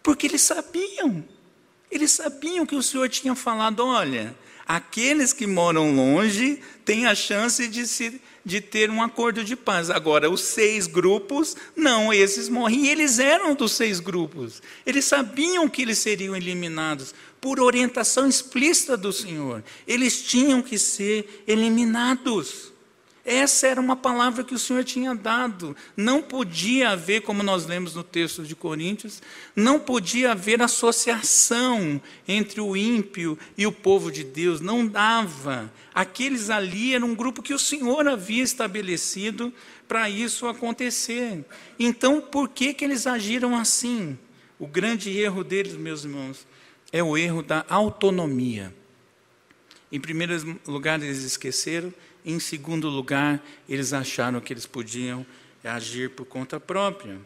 [0.02, 1.24] Porque eles sabiam.
[1.90, 4.34] Eles sabiam que o Senhor tinha falado: olha,
[4.66, 9.90] aqueles que moram longe têm a chance de, se, de ter um acordo de paz.
[9.90, 12.86] Agora, os seis grupos, não, esses morrem.
[12.86, 14.62] E eles eram dos seis grupos.
[14.84, 19.62] Eles sabiam que eles seriam eliminados por orientação explícita do Senhor.
[19.86, 22.69] Eles tinham que ser eliminados.
[23.30, 25.76] Essa era uma palavra que o Senhor tinha dado.
[25.96, 29.22] Não podia haver, como nós lemos no texto de Coríntios,
[29.54, 34.60] não podia haver associação entre o ímpio e o povo de Deus.
[34.60, 35.72] Não dava.
[35.94, 39.54] Aqueles ali eram um grupo que o Senhor havia estabelecido
[39.86, 41.44] para isso acontecer.
[41.78, 44.18] Então, por que, que eles agiram assim?
[44.58, 46.44] O grande erro deles, meus irmãos,
[46.90, 48.74] é o erro da autonomia.
[49.92, 55.24] Em primeiro lugar, eles esqueceram, em segundo lugar, eles acharam que eles podiam
[55.64, 57.18] agir por conta própria.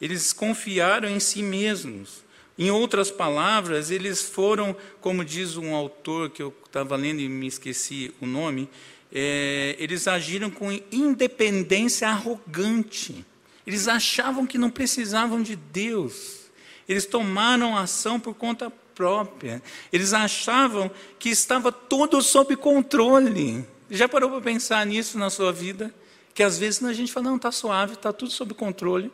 [0.00, 2.24] Eles confiaram em si mesmos.
[2.58, 7.46] Em outras palavras, eles foram, como diz um autor que eu estava lendo e me
[7.46, 8.68] esqueci o nome,
[9.12, 13.24] é, eles agiram com independência arrogante.
[13.66, 16.40] Eles achavam que não precisavam de Deus.
[16.88, 19.62] Eles tomaram ação por conta própria.
[19.92, 23.64] Eles achavam que estava tudo sob controle.
[23.90, 25.92] Já parou para pensar nisso na sua vida?
[26.32, 29.10] Que às vezes a gente fala, não, está suave, está tudo sob controle.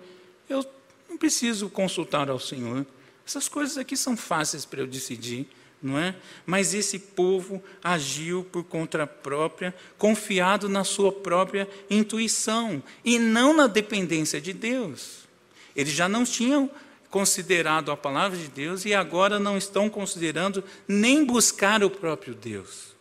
[0.49, 0.65] Eu
[1.09, 2.87] não preciso consultar ao Senhor.
[3.27, 5.49] Essas coisas aqui são fáceis para eu decidir
[5.83, 6.15] não é?
[6.45, 13.67] Mas esse povo agiu por conta própria, confiado na sua própria intuição e não na
[13.67, 15.27] dependência de Deus.
[15.75, 16.71] Eles já não tinham
[17.11, 22.96] considerado a palavra de Deus e agora não estão considerando nem buscar o próprio Deus.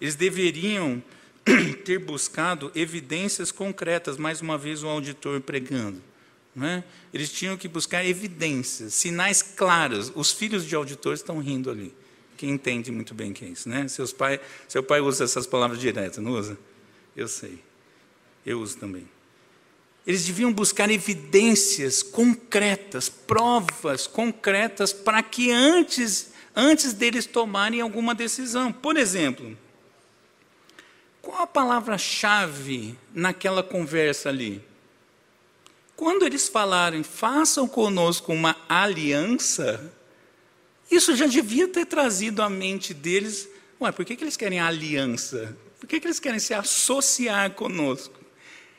[0.00, 1.02] Eles deveriam
[1.84, 6.02] ter buscado evidências concretas, mais uma vez o auditor pregando.
[6.60, 6.82] É?
[7.14, 10.10] Eles tinham que buscar evidências, sinais claros.
[10.14, 11.94] Os filhos de auditores estão rindo ali
[12.38, 13.88] que entende muito bem que é isso, né?
[13.88, 16.56] Seus pai, seu pai usa essas palavras diretas, não usa?
[17.16, 17.58] Eu sei.
[18.46, 19.08] Eu uso também.
[20.06, 28.72] Eles deviam buscar evidências concretas, provas concretas para que antes antes deles tomarem alguma decisão.
[28.72, 29.56] Por exemplo,
[31.20, 34.62] qual a palavra-chave naquela conversa ali?
[35.96, 39.92] Quando eles falaram, façam conosco uma aliança,
[40.90, 43.48] isso já devia ter trazido à mente deles,
[43.80, 45.56] ué, por que, que eles querem aliança?
[45.78, 48.18] Por que, que eles querem se associar conosco?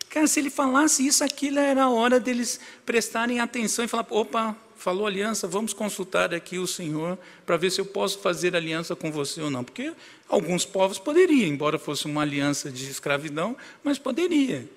[0.09, 4.55] Cara, se ele falasse isso, aquilo era a hora deles prestarem atenção e falar, opa,
[4.79, 9.11] falou aliança, vamos consultar aqui o Senhor para ver se eu posso fazer aliança com
[9.11, 9.63] você ou não.
[9.63, 9.93] Porque
[10.27, 14.67] alguns povos poderiam, embora fosse uma aliança de escravidão, mas poderia.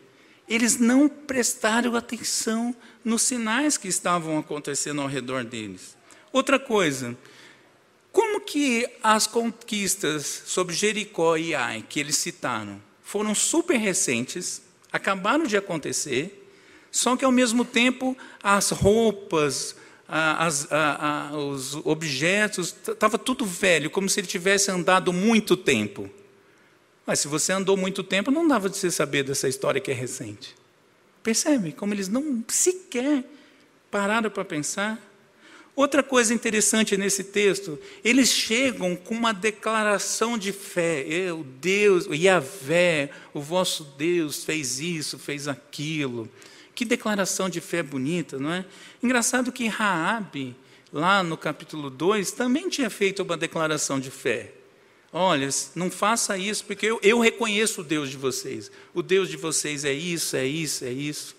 [0.48, 5.96] Eles não prestaram atenção nos sinais que estavam acontecendo ao redor deles.
[6.32, 7.16] Outra coisa,
[8.10, 14.62] como que as conquistas sobre Jericó e Ai, que eles citaram, foram super recentes,
[14.92, 16.44] acabaram de acontecer,
[16.90, 19.76] só que ao mesmo tempo as roupas,
[20.14, 20.68] as,
[21.32, 26.10] os objetos, estava tudo velho, como se ele tivesse andado muito tempo.
[27.06, 29.94] Mas se você andou muito tempo, não dava de você saber dessa história que é
[29.94, 30.54] recente.
[31.22, 33.24] Percebe como eles não sequer
[33.90, 35.00] pararam para pensar?
[35.74, 41.06] Outra coisa interessante nesse texto, eles chegam com uma declaração de fé.
[41.08, 46.28] Eu, Deus, Yahvé, o vosso Deus fez isso, fez aquilo.
[46.82, 48.64] Que declaração de fé bonita, não é?
[49.00, 50.56] Engraçado que Raabe,
[50.92, 54.52] lá no capítulo 2, também tinha feito uma declaração de fé.
[55.12, 58.68] Olha, não faça isso, porque eu, eu reconheço o Deus de vocês.
[58.92, 61.36] O Deus de vocês é isso, é isso, é isso.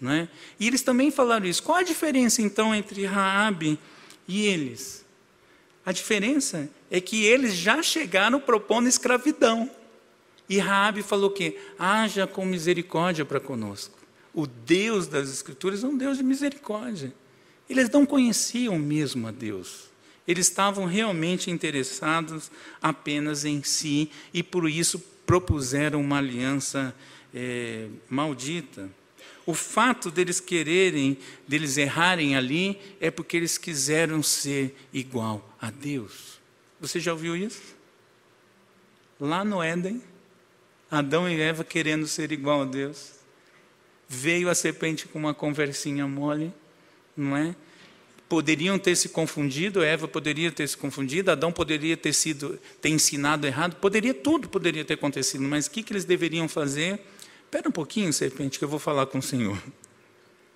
[0.00, 0.30] Não é?
[0.58, 1.62] E eles também falaram isso.
[1.62, 3.78] Qual a diferença então entre Raabe
[4.26, 5.04] e eles?
[5.84, 9.70] A diferença é que eles já chegaram propondo escravidão.
[10.48, 13.95] E Raabe falou que haja com misericórdia para conosco.
[14.36, 17.10] O Deus das Escrituras é um Deus de misericórdia.
[17.70, 19.88] Eles não conheciam mesmo a Deus.
[20.28, 22.50] Eles estavam realmente interessados
[22.82, 26.94] apenas em si e por isso propuseram uma aliança
[27.34, 28.90] é, maldita.
[29.46, 31.16] O fato deles quererem,
[31.48, 36.38] deles errarem ali, é porque eles quiseram ser igual a Deus.
[36.78, 37.74] Você já ouviu isso?
[39.18, 40.02] Lá no Éden,
[40.90, 43.15] Adão e Eva querendo ser igual a Deus.
[44.08, 46.52] Veio a serpente com uma conversinha mole,
[47.16, 47.54] não é?
[48.28, 53.46] Poderiam ter se confundido, Eva poderia ter se confundido, Adão poderia ter sido ter ensinado
[53.46, 57.00] errado, poderia tudo poderia ter acontecido, mas o que, que eles deveriam fazer?
[57.44, 59.56] Espera um pouquinho, serpente, que eu vou falar com o Senhor.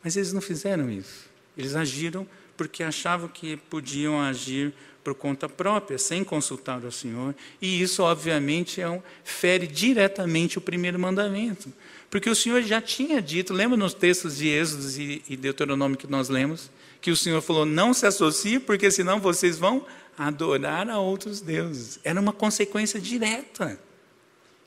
[0.02, 1.30] Mas eles não fizeram isso.
[1.56, 7.34] Eles agiram porque achavam que podiam agir por conta própria, sem consultar o Senhor.
[7.60, 11.72] E isso, obviamente, é um, fere diretamente o primeiro mandamento.
[12.10, 16.08] Porque o Senhor já tinha dito, lembra nos textos de Êxodo e, e Deuteronômio que
[16.08, 16.68] nós lemos,
[17.00, 19.86] que o Senhor falou: não se associe, porque senão vocês vão
[20.18, 22.00] adorar a outros deuses.
[22.02, 23.80] Era uma consequência direta.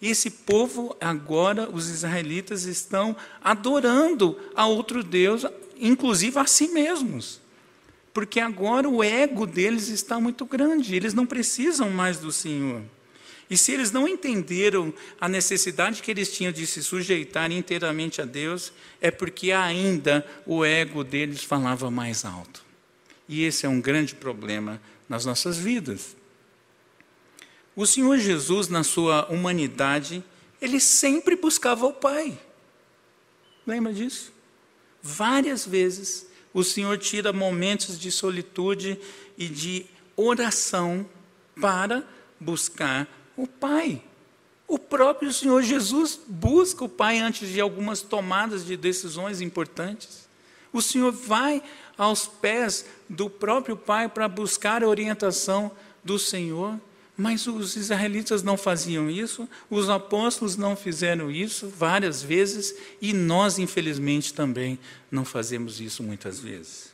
[0.01, 5.45] Esse povo, agora, os israelitas, estão adorando a outro Deus,
[5.77, 7.41] inclusive a si mesmos.
[8.13, 12.81] Porque agora o ego deles está muito grande, eles não precisam mais do Senhor.
[13.49, 18.25] E se eles não entenderam a necessidade que eles tinham de se sujeitar inteiramente a
[18.25, 18.71] Deus,
[19.01, 22.63] é porque ainda o ego deles falava mais alto.
[23.27, 26.15] E esse é um grande problema nas nossas vidas.
[27.75, 30.23] O Senhor Jesus, na sua humanidade,
[30.61, 32.37] ele sempre buscava o Pai.
[33.65, 34.31] Lembra disso?
[35.01, 38.99] Várias vezes o Senhor tira momentos de solitude
[39.37, 39.85] e de
[40.15, 41.05] oração
[41.59, 42.03] para
[42.39, 43.07] buscar
[43.37, 44.01] o Pai.
[44.67, 50.27] O próprio Senhor Jesus busca o Pai antes de algumas tomadas de decisões importantes.
[50.71, 51.61] O Senhor vai
[51.97, 55.71] aos pés do próprio Pai para buscar a orientação
[56.03, 56.79] do Senhor.
[57.15, 63.59] Mas os israelitas não faziam isso, os apóstolos não fizeram isso várias vezes e nós,
[63.59, 64.79] infelizmente, também
[65.11, 66.91] não fazemos isso muitas vezes.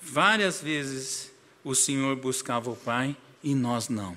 [0.00, 1.30] Várias vezes
[1.62, 4.16] o Senhor buscava o Pai e nós não.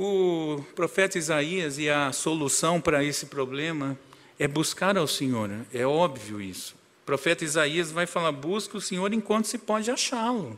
[0.00, 3.98] O profeta Isaías e a solução para esse problema
[4.38, 6.76] é buscar ao Senhor, é óbvio isso.
[7.02, 10.56] O profeta Isaías vai falar: busca o Senhor enquanto se pode achá-lo.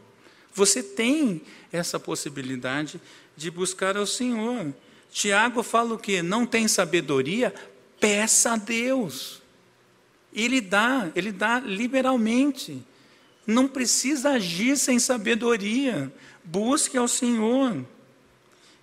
[0.53, 1.41] Você tem
[1.73, 3.01] essa possibilidade
[3.35, 4.75] de buscar ao Senhor.
[5.11, 6.21] Tiago fala o quê?
[6.21, 7.55] Não tem sabedoria?
[7.99, 9.41] Peça a Deus.
[10.35, 12.83] Ele dá, ele dá liberalmente.
[13.47, 16.13] Não precisa agir sem sabedoria.
[16.45, 17.87] Busque ao Senhor.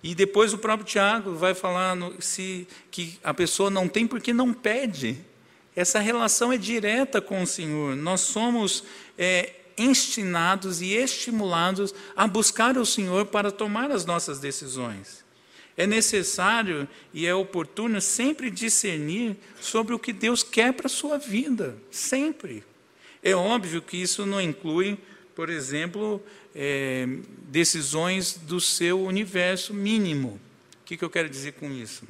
[0.02, 4.32] E depois o próprio Tiago vai falar no, se, que a pessoa não tem porque
[4.32, 5.18] não pede.
[5.74, 7.96] Essa relação é direta com o Senhor.
[7.96, 8.84] Nós somos
[9.16, 15.24] é, ensinados e estimulados a buscar o Senhor para tomar as nossas decisões.
[15.76, 21.18] É necessário e é oportuno sempre discernir sobre o que Deus quer para a sua
[21.18, 22.64] vida, sempre.
[23.22, 24.98] É óbvio que isso não inclui,
[25.38, 26.20] por exemplo,
[26.52, 27.06] é,
[27.44, 30.30] decisões do seu universo mínimo.
[30.82, 32.02] O que, que eu quero dizer com isso?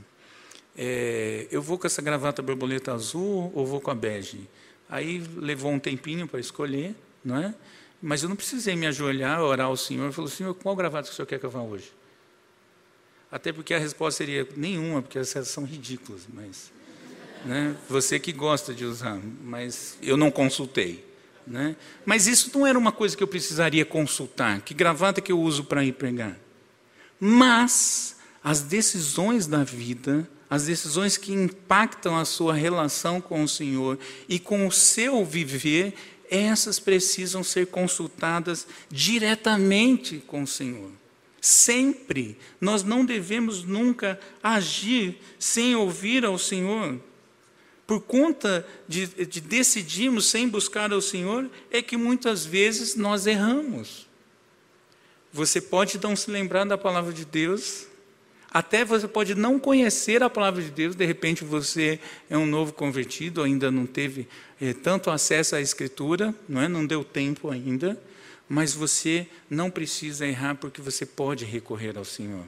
[0.74, 4.48] É, eu vou com essa gravata borboleta azul ou vou com a bege?
[4.88, 7.54] Aí levou um tempinho para escolher, não é?
[8.00, 11.12] Mas eu não precisei me ajoelhar, orar ao Senhor, e falar, Senhor, qual gravata que
[11.12, 11.92] o Senhor quer que eu vá hoje?
[13.30, 16.72] Até porque a resposta seria nenhuma, porque essas são ridículas, mas
[17.44, 21.07] né, você que gosta de usar, mas eu não consultei.
[21.48, 21.76] Né?
[22.04, 24.60] Mas isso não era uma coisa que eu precisaria consultar.
[24.60, 26.36] Que gravata que eu uso para ir pregar?
[27.18, 33.98] Mas as decisões da vida, as decisões que impactam a sua relação com o Senhor
[34.28, 35.94] e com o seu viver,
[36.30, 40.90] essas precisam ser consultadas diretamente com o Senhor.
[41.40, 42.36] Sempre.
[42.60, 47.00] Nós não devemos nunca agir sem ouvir ao Senhor.
[47.88, 54.06] Por conta de, de decidirmos sem buscar ao Senhor, é que muitas vezes nós erramos.
[55.32, 57.86] Você pode não se lembrar da palavra de Deus,
[58.50, 62.74] até você pode não conhecer a palavra de Deus, de repente você é um novo
[62.74, 64.28] convertido, ainda não teve
[64.60, 66.68] é, tanto acesso à Escritura, não, é?
[66.68, 67.98] não deu tempo ainda,
[68.46, 72.44] mas você não precisa errar porque você pode recorrer ao Senhor.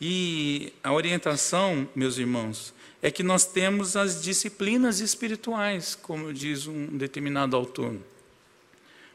[0.00, 6.86] E a orientação, meus irmãos, é que nós temos as disciplinas espirituais, como diz um
[6.96, 7.96] determinado autor.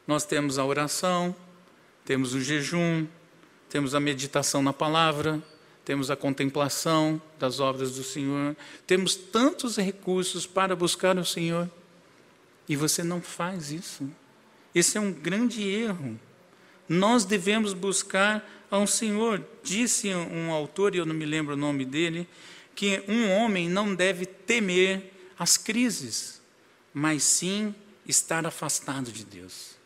[0.07, 1.35] Nós temos a oração,
[2.03, 3.05] temos o jejum,
[3.69, 5.41] temos a meditação na palavra,
[5.85, 8.55] temos a contemplação das obras do Senhor,
[8.85, 11.69] temos tantos recursos para buscar o Senhor
[12.67, 14.09] e você não faz isso.
[14.73, 16.19] Esse é um grande erro.
[16.91, 19.41] Nós devemos buscar ao Senhor.
[19.63, 22.27] Disse um autor, e eu não me lembro o nome dele,
[22.75, 26.41] que um homem não deve temer as crises,
[26.93, 27.73] mas sim
[28.05, 29.77] estar afastado de Deus.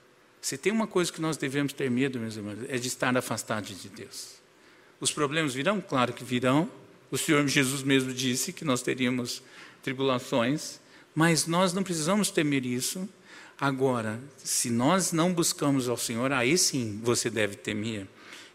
[0.41, 3.65] Se tem uma coisa que nós devemos ter medo, meus irmãos, é de estar afastado
[3.65, 4.39] de Deus.
[4.99, 5.79] Os problemas virão?
[5.79, 6.67] Claro que virão.
[7.11, 9.43] O Senhor Jesus mesmo disse que nós teríamos
[9.83, 10.79] tribulações,
[11.13, 13.07] mas nós não precisamos temer isso.
[13.59, 18.07] Agora, se nós não buscamos ao Senhor, aí sim você deve temer.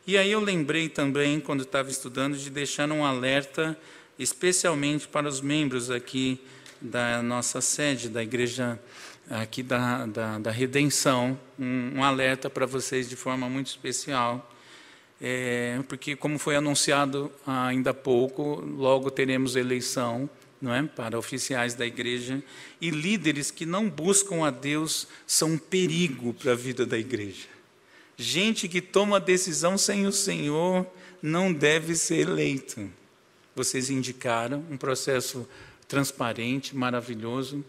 [0.07, 3.79] E aí eu lembrei também, quando estava estudando, de deixar um alerta,
[4.19, 6.41] especialmente para os membros aqui
[6.81, 8.79] da nossa sede, da igreja
[9.29, 14.51] aqui da, da, da Redenção, um, um alerta para vocês de forma muito especial
[15.21, 20.31] é, porque como foi anunciado ainda há pouco, logo teremos eleição
[20.61, 22.43] não é, para oficiais da igreja,
[22.81, 27.49] e líderes que não buscam a Deus são um perigo para a vida da igreja.
[28.17, 30.87] Gente que toma decisão sem o Senhor
[31.23, 32.91] não deve ser eleito.
[33.57, 35.49] Vocês indicaram um processo
[35.89, 37.65] transparente, maravilhoso.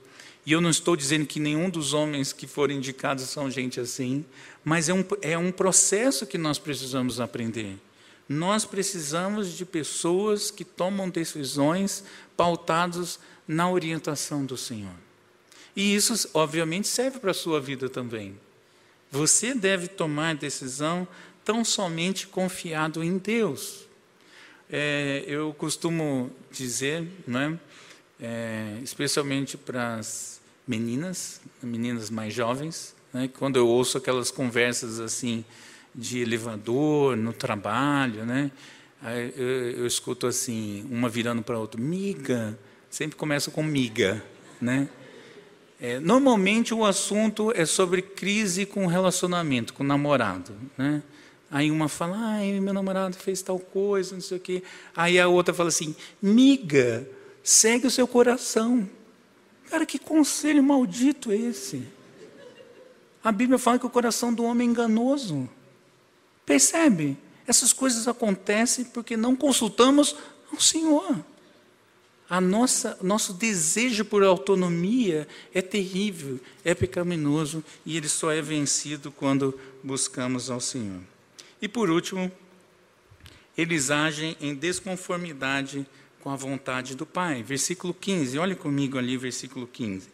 [0.45, 4.25] E eu não estou dizendo que nenhum dos homens que foram indicados são gente assim,
[4.63, 7.77] mas é um, é um processo que nós precisamos aprender.
[8.27, 12.03] Nós precisamos de pessoas que tomam decisões
[12.37, 14.93] pautadas na orientação do Senhor.
[15.75, 18.37] E isso, obviamente, serve para a sua vida também.
[19.09, 21.07] Você deve tomar decisão
[21.43, 23.87] tão somente confiado em Deus.
[24.69, 27.59] É, eu costumo dizer, né,
[28.21, 35.43] é, especialmente para as meninas, meninas mais jovens, né, quando eu ouço aquelas conversas assim
[35.93, 38.51] de elevador, no trabalho, né,
[39.35, 42.57] eu, eu escuto assim, uma virando para a outra, miga,
[42.89, 44.23] sempre começa com miga,
[44.61, 44.87] né?
[45.79, 51.01] É, normalmente o assunto é sobre crise com relacionamento, com namorado, né?
[51.49, 54.63] Aí uma fala, ai, meu namorado fez tal coisa, não sei o quê.
[54.95, 57.05] Aí a outra fala assim, miga,
[57.43, 58.87] segue o seu coração.
[59.69, 61.83] Cara, que conselho maldito é esse?
[63.23, 65.49] A Bíblia fala que o coração do homem é enganoso.
[66.51, 67.17] Percebe?
[67.47, 70.17] Essas coisas acontecem porque não consultamos
[70.51, 71.23] ao Senhor.
[72.29, 79.13] A nossa, nosso desejo por autonomia é terrível, é pecaminoso e ele só é vencido
[79.13, 80.99] quando buscamos ao Senhor.
[81.61, 82.29] E por último,
[83.57, 85.87] eles agem em desconformidade
[86.19, 87.43] com a vontade do Pai.
[87.43, 90.09] Versículo 15, olhe comigo ali, versículo 15.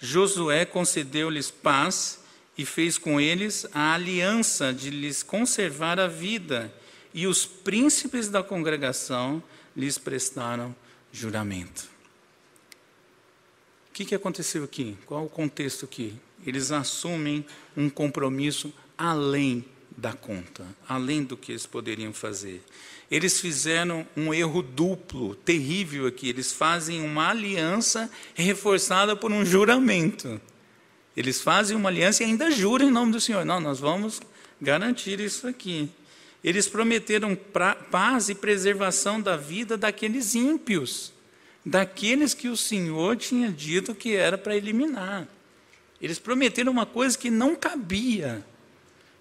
[0.00, 2.18] Josué concedeu-lhes paz
[2.58, 6.74] e fez com eles a aliança de lhes conservar a vida,
[7.14, 9.42] e os príncipes da congregação
[9.76, 10.74] lhes prestaram
[11.12, 11.88] juramento.
[13.88, 14.96] O que, que aconteceu aqui?
[15.06, 16.14] Qual o contexto aqui?
[16.44, 17.46] Eles assumem
[17.76, 19.64] um compromisso além
[19.96, 22.62] da conta, além do que eles poderiam fazer.
[23.10, 26.28] Eles fizeram um erro duplo, terrível aqui.
[26.28, 30.40] Eles fazem uma aliança reforçada por um juramento.
[31.18, 33.44] Eles fazem uma aliança e ainda juram em nome do Senhor.
[33.44, 34.20] Não, nós vamos
[34.62, 35.90] garantir isso aqui.
[36.44, 41.12] Eles prometeram pra, paz e preservação da vida daqueles ímpios,
[41.66, 45.26] daqueles que o Senhor tinha dito que era para eliminar.
[46.00, 48.46] Eles prometeram uma coisa que não cabia.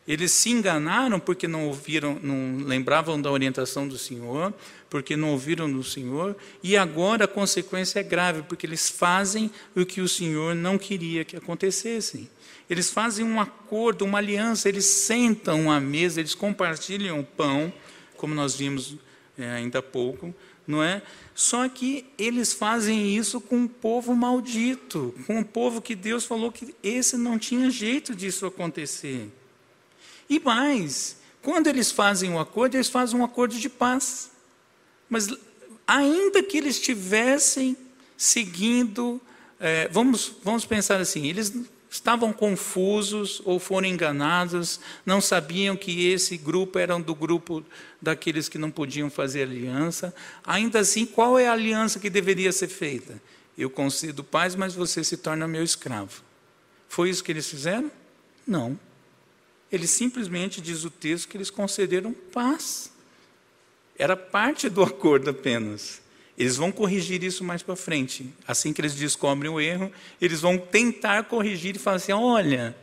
[0.08, 4.54] Eles se enganaram porque não ouviram, não lembravam da orientação do Senhor,
[4.90, 9.86] porque não ouviram do Senhor, e agora a consequência é grave, porque eles fazem o
[9.86, 12.30] que o Senhor não queria que acontecesse.
[12.70, 17.72] Eles fazem um acordo, uma aliança, eles sentam à mesa, eles compartilham o pão,
[18.16, 18.96] como nós vimos
[19.38, 20.34] é, ainda há pouco,
[20.66, 21.02] não é?
[21.36, 26.52] Só que eles fazem isso com um povo maldito, com um povo que Deus falou
[26.52, 29.30] que esse não tinha jeito disso acontecer.
[30.30, 34.32] E mais, quando eles fazem um acordo, eles fazem um acordo de paz.
[35.10, 35.30] Mas
[35.88, 37.78] ainda que eles estivessem
[38.18, 39.22] seguindo,
[39.60, 41.54] é, vamos, vamos pensar assim, eles
[41.90, 47.64] estavam confusos ou foram enganados, não sabiam que esse grupo era do grupo
[48.02, 50.14] daqueles que não podiam fazer aliança.
[50.46, 53.22] Ainda assim, qual é a aliança que deveria ser feita?
[53.58, 56.22] Eu concedo paz, mas você se torna meu escravo.
[56.88, 57.92] Foi isso que eles fizeram?
[58.46, 58.78] Não.
[59.72, 62.92] Eles simplesmente, diz o texto, que eles concederam paz.
[63.98, 66.02] Era parte do acordo apenas.
[66.38, 68.32] Eles vão corrigir isso mais para frente.
[68.48, 69.92] Assim que eles descobrem o erro,
[70.22, 72.76] eles vão tentar corrigir e falar assim: olha,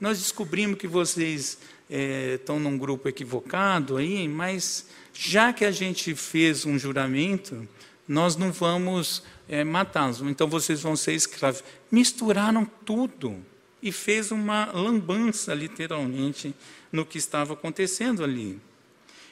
[0.00, 1.58] nós descobrimos que vocês
[1.90, 7.68] é, estão num grupo equivocado aí, mas já que a gente fez um juramento,
[8.08, 11.62] nós não vamos é, matá-los, então vocês vão ser escravos.
[11.90, 13.36] Misturaram tudo
[13.84, 16.54] e fez uma lambança, literalmente,
[16.90, 18.58] no que estava acontecendo ali.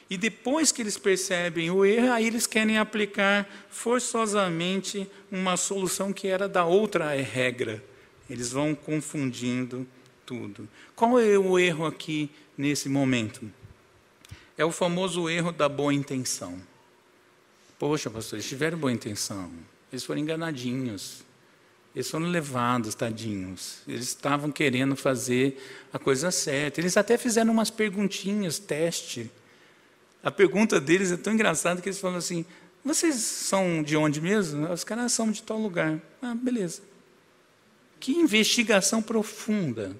[0.07, 6.27] E depois que eles percebem o erro, aí eles querem aplicar forçosamente uma solução que
[6.27, 7.83] era da outra regra.
[8.29, 9.87] Eles vão confundindo
[10.23, 10.69] tudo.
[10.95, 13.51] Qual é o erro aqui nesse momento?
[14.55, 16.61] É o famoso erro da boa intenção.
[17.79, 19.51] Poxa, pastor, eles tiveram boa intenção.
[19.91, 21.23] Eles foram enganadinhos.
[21.95, 23.77] Eles foram levados, tadinhos.
[23.87, 26.81] Eles estavam querendo fazer a coisa certa.
[26.81, 29.29] Eles até fizeram umas perguntinhas, teste.
[30.23, 32.45] A pergunta deles é tão engraçada que eles falam assim:
[32.83, 34.71] vocês são de onde mesmo?
[34.71, 36.01] Os caras são de tal lugar.
[36.21, 36.81] Ah, beleza.
[37.99, 39.95] Que investigação profunda.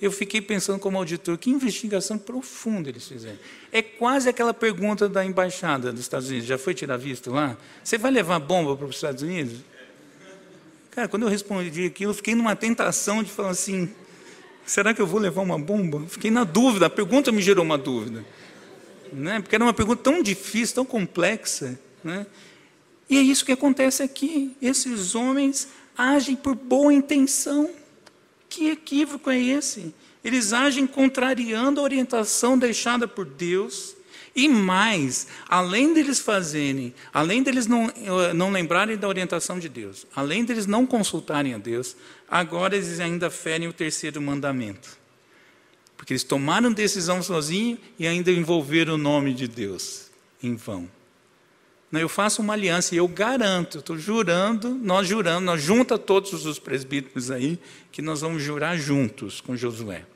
[0.00, 3.38] Eu fiquei pensando como auditor, que investigação profunda eles fizeram.
[3.70, 6.48] É quase aquela pergunta da embaixada dos Estados Unidos.
[6.48, 7.56] Já foi tirar visto lá?
[7.84, 9.60] Você vai levar bomba para os Estados Unidos?
[10.92, 13.90] Cara, quando eu respondi aquilo, eu fiquei numa tentação de falar assim:
[14.64, 16.06] será que eu vou levar uma bomba?
[16.06, 18.24] Fiquei na dúvida, a pergunta me gerou uma dúvida.
[19.10, 19.40] Né?
[19.40, 21.80] Porque era uma pergunta tão difícil, tão complexa.
[22.04, 22.26] Né?
[23.08, 24.54] E é isso que acontece aqui.
[24.60, 27.70] Esses homens agem por boa intenção.
[28.50, 29.94] Que equívoco é esse?
[30.22, 33.96] Eles agem contrariando a orientação deixada por Deus
[34.34, 40.06] E mais, além deles fazerem, além deles não, eh, não lembrarem da orientação de Deus,
[40.16, 41.94] além deles não consultarem a Deus,
[42.30, 44.96] agora eles ainda ferem o terceiro mandamento.
[45.96, 50.10] Porque eles tomaram decisão sozinhos e ainda envolveram o nome de Deus
[50.42, 50.88] em vão.
[51.92, 56.58] Eu faço uma aliança e eu garanto, estou jurando, nós juramos, nós junta todos os
[56.58, 57.58] presbíteros aí,
[57.92, 60.06] que nós vamos jurar juntos com Josué.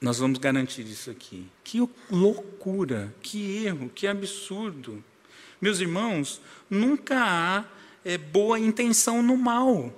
[0.00, 1.46] Nós vamos garantir isso aqui.
[1.62, 5.04] Que loucura, que erro, que absurdo.
[5.60, 6.40] Meus irmãos,
[6.70, 7.64] nunca há
[8.02, 9.92] é, boa intenção no mal.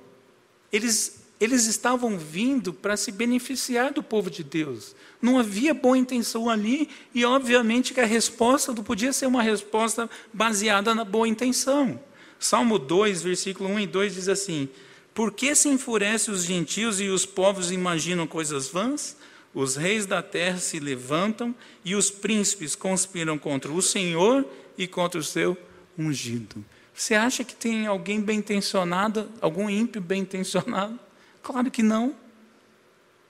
[0.73, 4.97] Eles, eles estavam vindo para se beneficiar do povo de Deus.
[5.21, 10.11] Não havia boa intenção ali, e obviamente que a resposta não podia ser uma resposta
[10.33, 12.01] baseada na boa intenção.
[12.41, 14.69] Salmo 2, versículo 1 e 2 diz assim:
[15.15, 19.17] Por que se enfurecem os gentios e os povos imaginam coisas vãs?
[19.55, 24.47] Os reis da terra se levantam e os príncipes conspiram contra o Senhor
[24.79, 25.57] e contra o seu
[25.99, 26.65] ungido.
[26.95, 30.99] Você acha que tem alguém bem intencionado, algum ímpio bem intencionado?
[31.43, 32.15] Claro que não.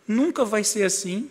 [0.06, 1.30] Nunca vai ser assim.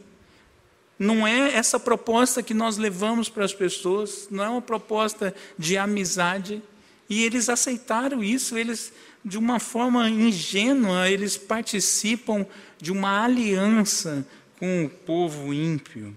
[1.00, 5.78] Não é essa proposta que nós levamos para as pessoas, não é uma proposta de
[5.78, 6.62] amizade.
[7.10, 12.46] E eles aceitaram isso, eles, de uma forma ingênua, eles participam
[12.80, 14.26] de uma aliança
[14.62, 16.16] com o povo ímpio.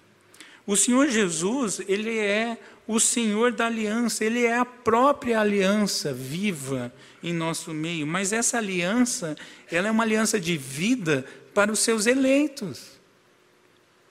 [0.66, 6.92] O Senhor Jesus, ele é o Senhor da aliança, ele é a própria aliança viva
[7.22, 9.34] em nosso meio, mas essa aliança,
[9.72, 11.24] ela é uma aliança de vida
[11.54, 13.00] para os seus eleitos.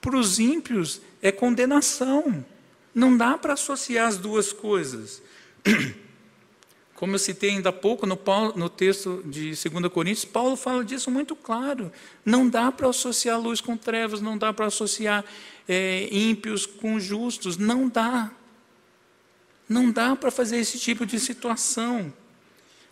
[0.00, 2.44] Para os ímpios é condenação.
[2.92, 5.22] Não dá para associar as duas coisas.
[6.94, 10.84] Como eu citei ainda há pouco no, Paulo, no texto de 2 Coríntios, Paulo fala
[10.84, 11.90] disso muito claro.
[12.24, 15.24] Não dá para associar luz com trevas, não dá para associar
[15.68, 18.30] é, ímpios com justos, não dá.
[19.68, 22.12] Não dá para fazer esse tipo de situação.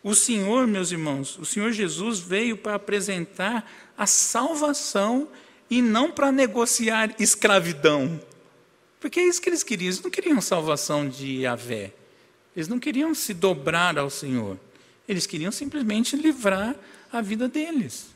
[0.02, 5.28] O Senhor, meus irmãos, o Senhor Jesus veio para apresentar a salvação
[5.70, 8.20] e não para negociar escravidão.
[8.98, 11.92] Porque é isso que eles queriam, eles não queriam salvação de Yahvé.
[12.54, 14.58] Eles não queriam se dobrar ao Senhor.
[15.08, 16.76] Eles queriam simplesmente livrar
[17.12, 18.06] a vida deles.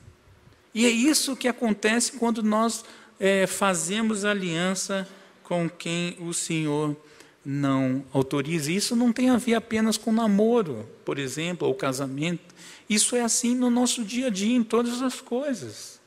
[0.74, 2.84] E é isso que acontece quando nós
[3.18, 5.09] é, fazemos aliança
[5.43, 6.97] com quem o Senhor
[7.45, 8.72] não autoriza.
[8.72, 12.55] Isso não tem a ver apenas com namoro, por exemplo, ou casamento.
[12.89, 16.01] Isso é assim no nosso dia a dia, em todas as coisas.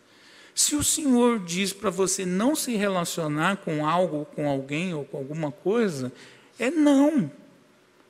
[0.54, 5.18] Se o Senhor diz para você não se relacionar com algo, com alguém ou com
[5.18, 6.12] alguma coisa,
[6.60, 7.32] é não.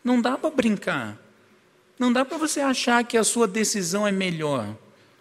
[0.03, 1.17] Não dá para brincar.
[1.97, 4.75] Não dá para você achar que a sua decisão é melhor.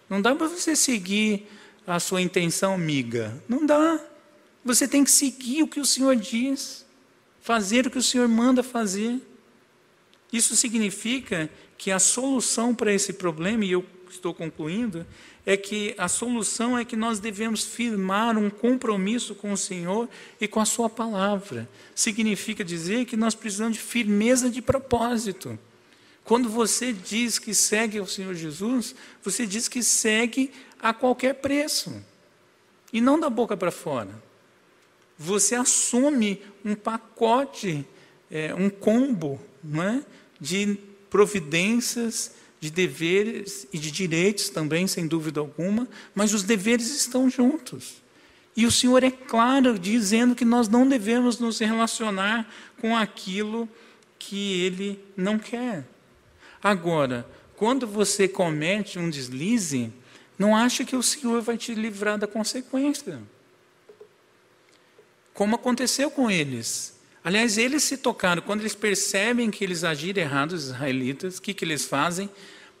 [0.09, 1.47] Não dá para você seguir
[1.85, 3.41] a sua intenção amiga.
[3.47, 3.99] Não dá.
[4.63, 6.85] Você tem que seguir o que o Senhor diz,
[7.41, 9.19] fazer o que o Senhor manda fazer.
[10.31, 15.05] Isso significa que a solução para esse problema, e eu estou concluindo,
[15.45, 20.47] é que a solução é que nós devemos firmar um compromisso com o Senhor e
[20.47, 21.67] com a Sua palavra.
[21.95, 25.57] Significa dizer que nós precisamos de firmeza de propósito.
[26.23, 28.93] Quando você diz que segue o Senhor Jesus,
[29.23, 32.03] você diz que segue a qualquer preço
[32.93, 34.11] e não da boca para fora.
[35.17, 37.85] Você assume um pacote,
[38.29, 40.03] é, um combo não é?
[40.39, 40.77] de
[41.09, 48.01] providências de deveres e de direitos também, sem dúvida alguma, mas os deveres estão juntos.
[48.55, 52.51] E o Senhor é claro dizendo que nós não devemos nos relacionar
[52.81, 53.69] com aquilo
[54.17, 55.87] que Ele não quer.
[56.61, 59.93] Agora, quando você comete um deslize,
[60.37, 63.21] não ache que o Senhor vai te livrar da consequência.
[65.33, 66.98] Como aconteceu com eles.
[67.23, 71.53] Aliás, eles se tocaram, quando eles percebem que eles agiram errado, os israelitas, o que,
[71.53, 72.29] que eles fazem?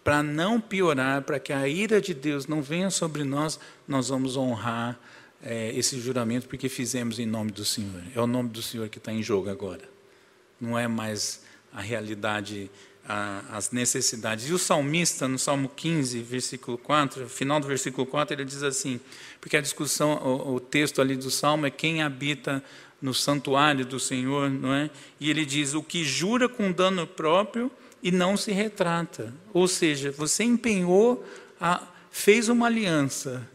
[0.03, 4.37] Para não piorar, para que a ira de Deus não venha sobre nós, nós vamos
[4.37, 4.97] honrar
[5.43, 8.01] é, esse juramento porque fizemos em nome do Senhor.
[8.15, 9.83] É o nome do Senhor que está em jogo agora.
[10.59, 11.41] Não é mais
[11.73, 12.71] a realidade,
[13.07, 14.49] a, as necessidades.
[14.49, 18.99] E o salmista, no Salmo 15, versículo 4, final do versículo 4, ele diz assim,
[19.39, 22.63] porque a discussão, o, o texto ali do Salmo é quem habita
[23.01, 24.89] no santuário do Senhor, não é?
[25.19, 27.71] E ele diz: o que jura com dano próprio
[28.01, 29.33] e não se retrata.
[29.53, 31.25] Ou seja, você empenhou,
[31.59, 33.47] a, fez uma aliança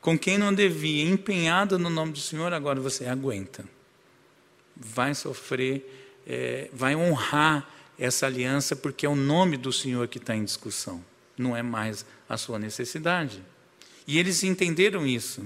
[0.00, 3.64] com quem não devia, empenhada no nome do Senhor, agora você aguenta.
[4.76, 7.66] Vai sofrer, é, vai honrar
[7.98, 11.02] essa aliança, porque é o nome do Senhor que está em discussão,
[11.38, 13.42] não é mais a sua necessidade.
[14.06, 15.42] E eles entenderam isso.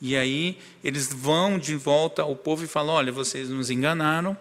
[0.00, 4.36] E aí eles vão de volta ao povo e falam: olha, vocês nos enganaram,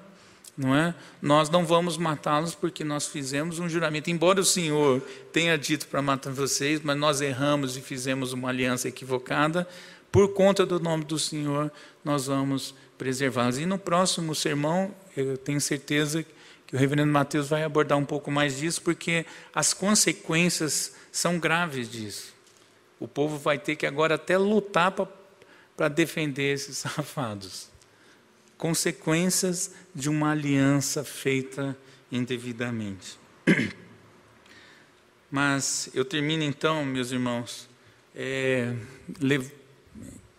[0.58, 0.94] não é?
[1.22, 4.10] Nós não vamos matá-los porque nós fizemos um juramento.
[4.10, 5.02] Embora o Senhor
[5.32, 9.68] tenha dito para matar vocês, mas nós erramos e fizemos uma aliança equivocada.
[10.12, 11.72] Por conta do nome do Senhor,
[12.04, 13.58] nós vamos preservá-los.
[13.58, 16.26] E no próximo sermão, eu tenho certeza
[16.66, 21.90] que o reverendo Mateus vai abordar um pouco mais disso, porque as consequências são graves
[21.90, 22.34] disso.
[23.00, 25.06] O povo vai ter que agora até lutar para
[25.90, 27.70] defender esses safados.
[28.58, 31.78] Consequências de uma aliança feita
[32.12, 33.20] indevidamente.
[35.30, 37.68] Mas eu termino então, meus irmãos,
[38.16, 38.74] é,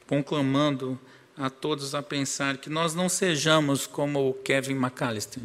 [0.06, 0.98] conclamando
[1.36, 5.42] a todos a pensar que nós não sejamos como o Kevin McAllister,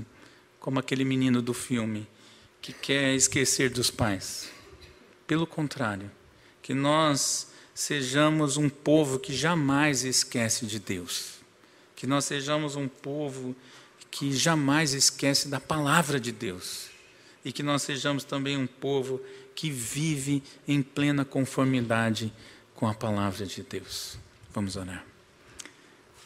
[0.60, 2.08] como aquele menino do filme,
[2.62, 4.50] que quer esquecer dos pais.
[5.28, 6.10] Pelo contrário,
[6.62, 7.51] que nós
[7.82, 11.40] sejamos um povo que jamais esquece de Deus.
[11.96, 13.56] Que nós sejamos um povo
[14.12, 16.90] que jamais esquece da palavra de Deus.
[17.44, 19.20] E que nós sejamos também um povo
[19.56, 22.32] que vive em plena conformidade
[22.76, 24.16] com a palavra de Deus.
[24.54, 25.04] Vamos orar.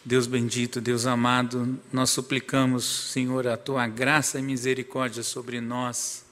[0.03, 6.25] Deus bendito, Deus amado, nós suplicamos, Senhor, a tua graça e misericórdia sobre nós.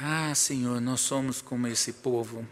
[0.00, 2.46] Ah, Senhor, nós somos como esse povo.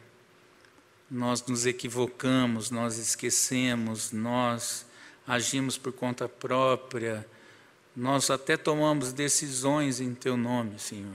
[1.13, 4.87] Nós nos equivocamos, nós esquecemos, nós
[5.29, 7.29] agimos por conta própria,
[7.95, 11.13] nós até tomamos decisões em teu nome, Senhor.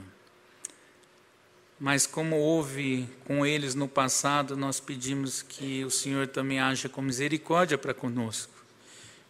[1.80, 7.02] Mas como houve com eles no passado, nós pedimos que o Senhor também haja com
[7.02, 8.54] misericórdia para conosco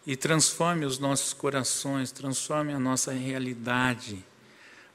[0.06, 4.22] e transforme os nossos corações, transforme a nossa realidade.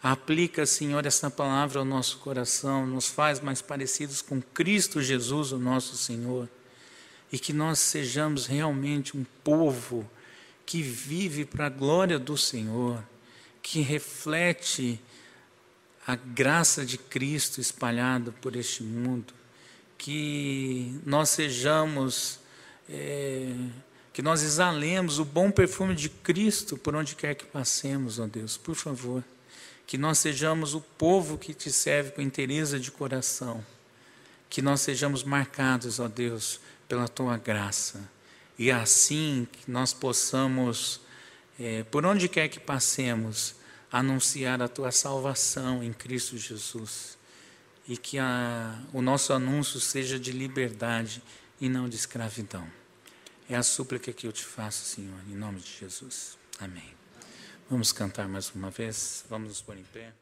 [0.04, 5.58] Aplica, Senhor, essa palavra ao nosso coração, nos faz mais parecidos com Cristo Jesus, o
[5.58, 6.50] nosso Senhor,
[7.32, 10.06] e que nós sejamos realmente um povo
[10.66, 13.02] que vive para a glória do Senhor,
[13.62, 15.00] que reflete
[16.06, 19.34] a graça de Cristo espalhada por este mundo,
[19.98, 22.42] que nós sejamos,
[22.90, 23.56] é,
[24.12, 28.58] que nós exalemos o bom perfume de Cristo por onde quer que passemos, ó Deus,
[28.58, 29.24] por favor.
[29.86, 33.64] Que nós sejamos o povo que te serve com interesse de coração.
[34.50, 38.10] Que nós sejamos marcados, ó Deus, pela tua graça.
[38.58, 41.02] E assim que nós possamos,
[41.60, 43.56] é, por onde quer que passemos,
[43.92, 47.18] anunciar a tua salvação em Cristo Jesus.
[47.88, 51.22] E que a, o nosso anúncio seja de liberdade
[51.60, 52.68] e não de escravidão.
[53.50, 56.38] É a súplica que eu te faço, Senhor, em nome de Jesus.
[56.60, 57.03] Amém.
[57.70, 60.14] Vamos cantar mais uma vez, vamos nos pôr em pé.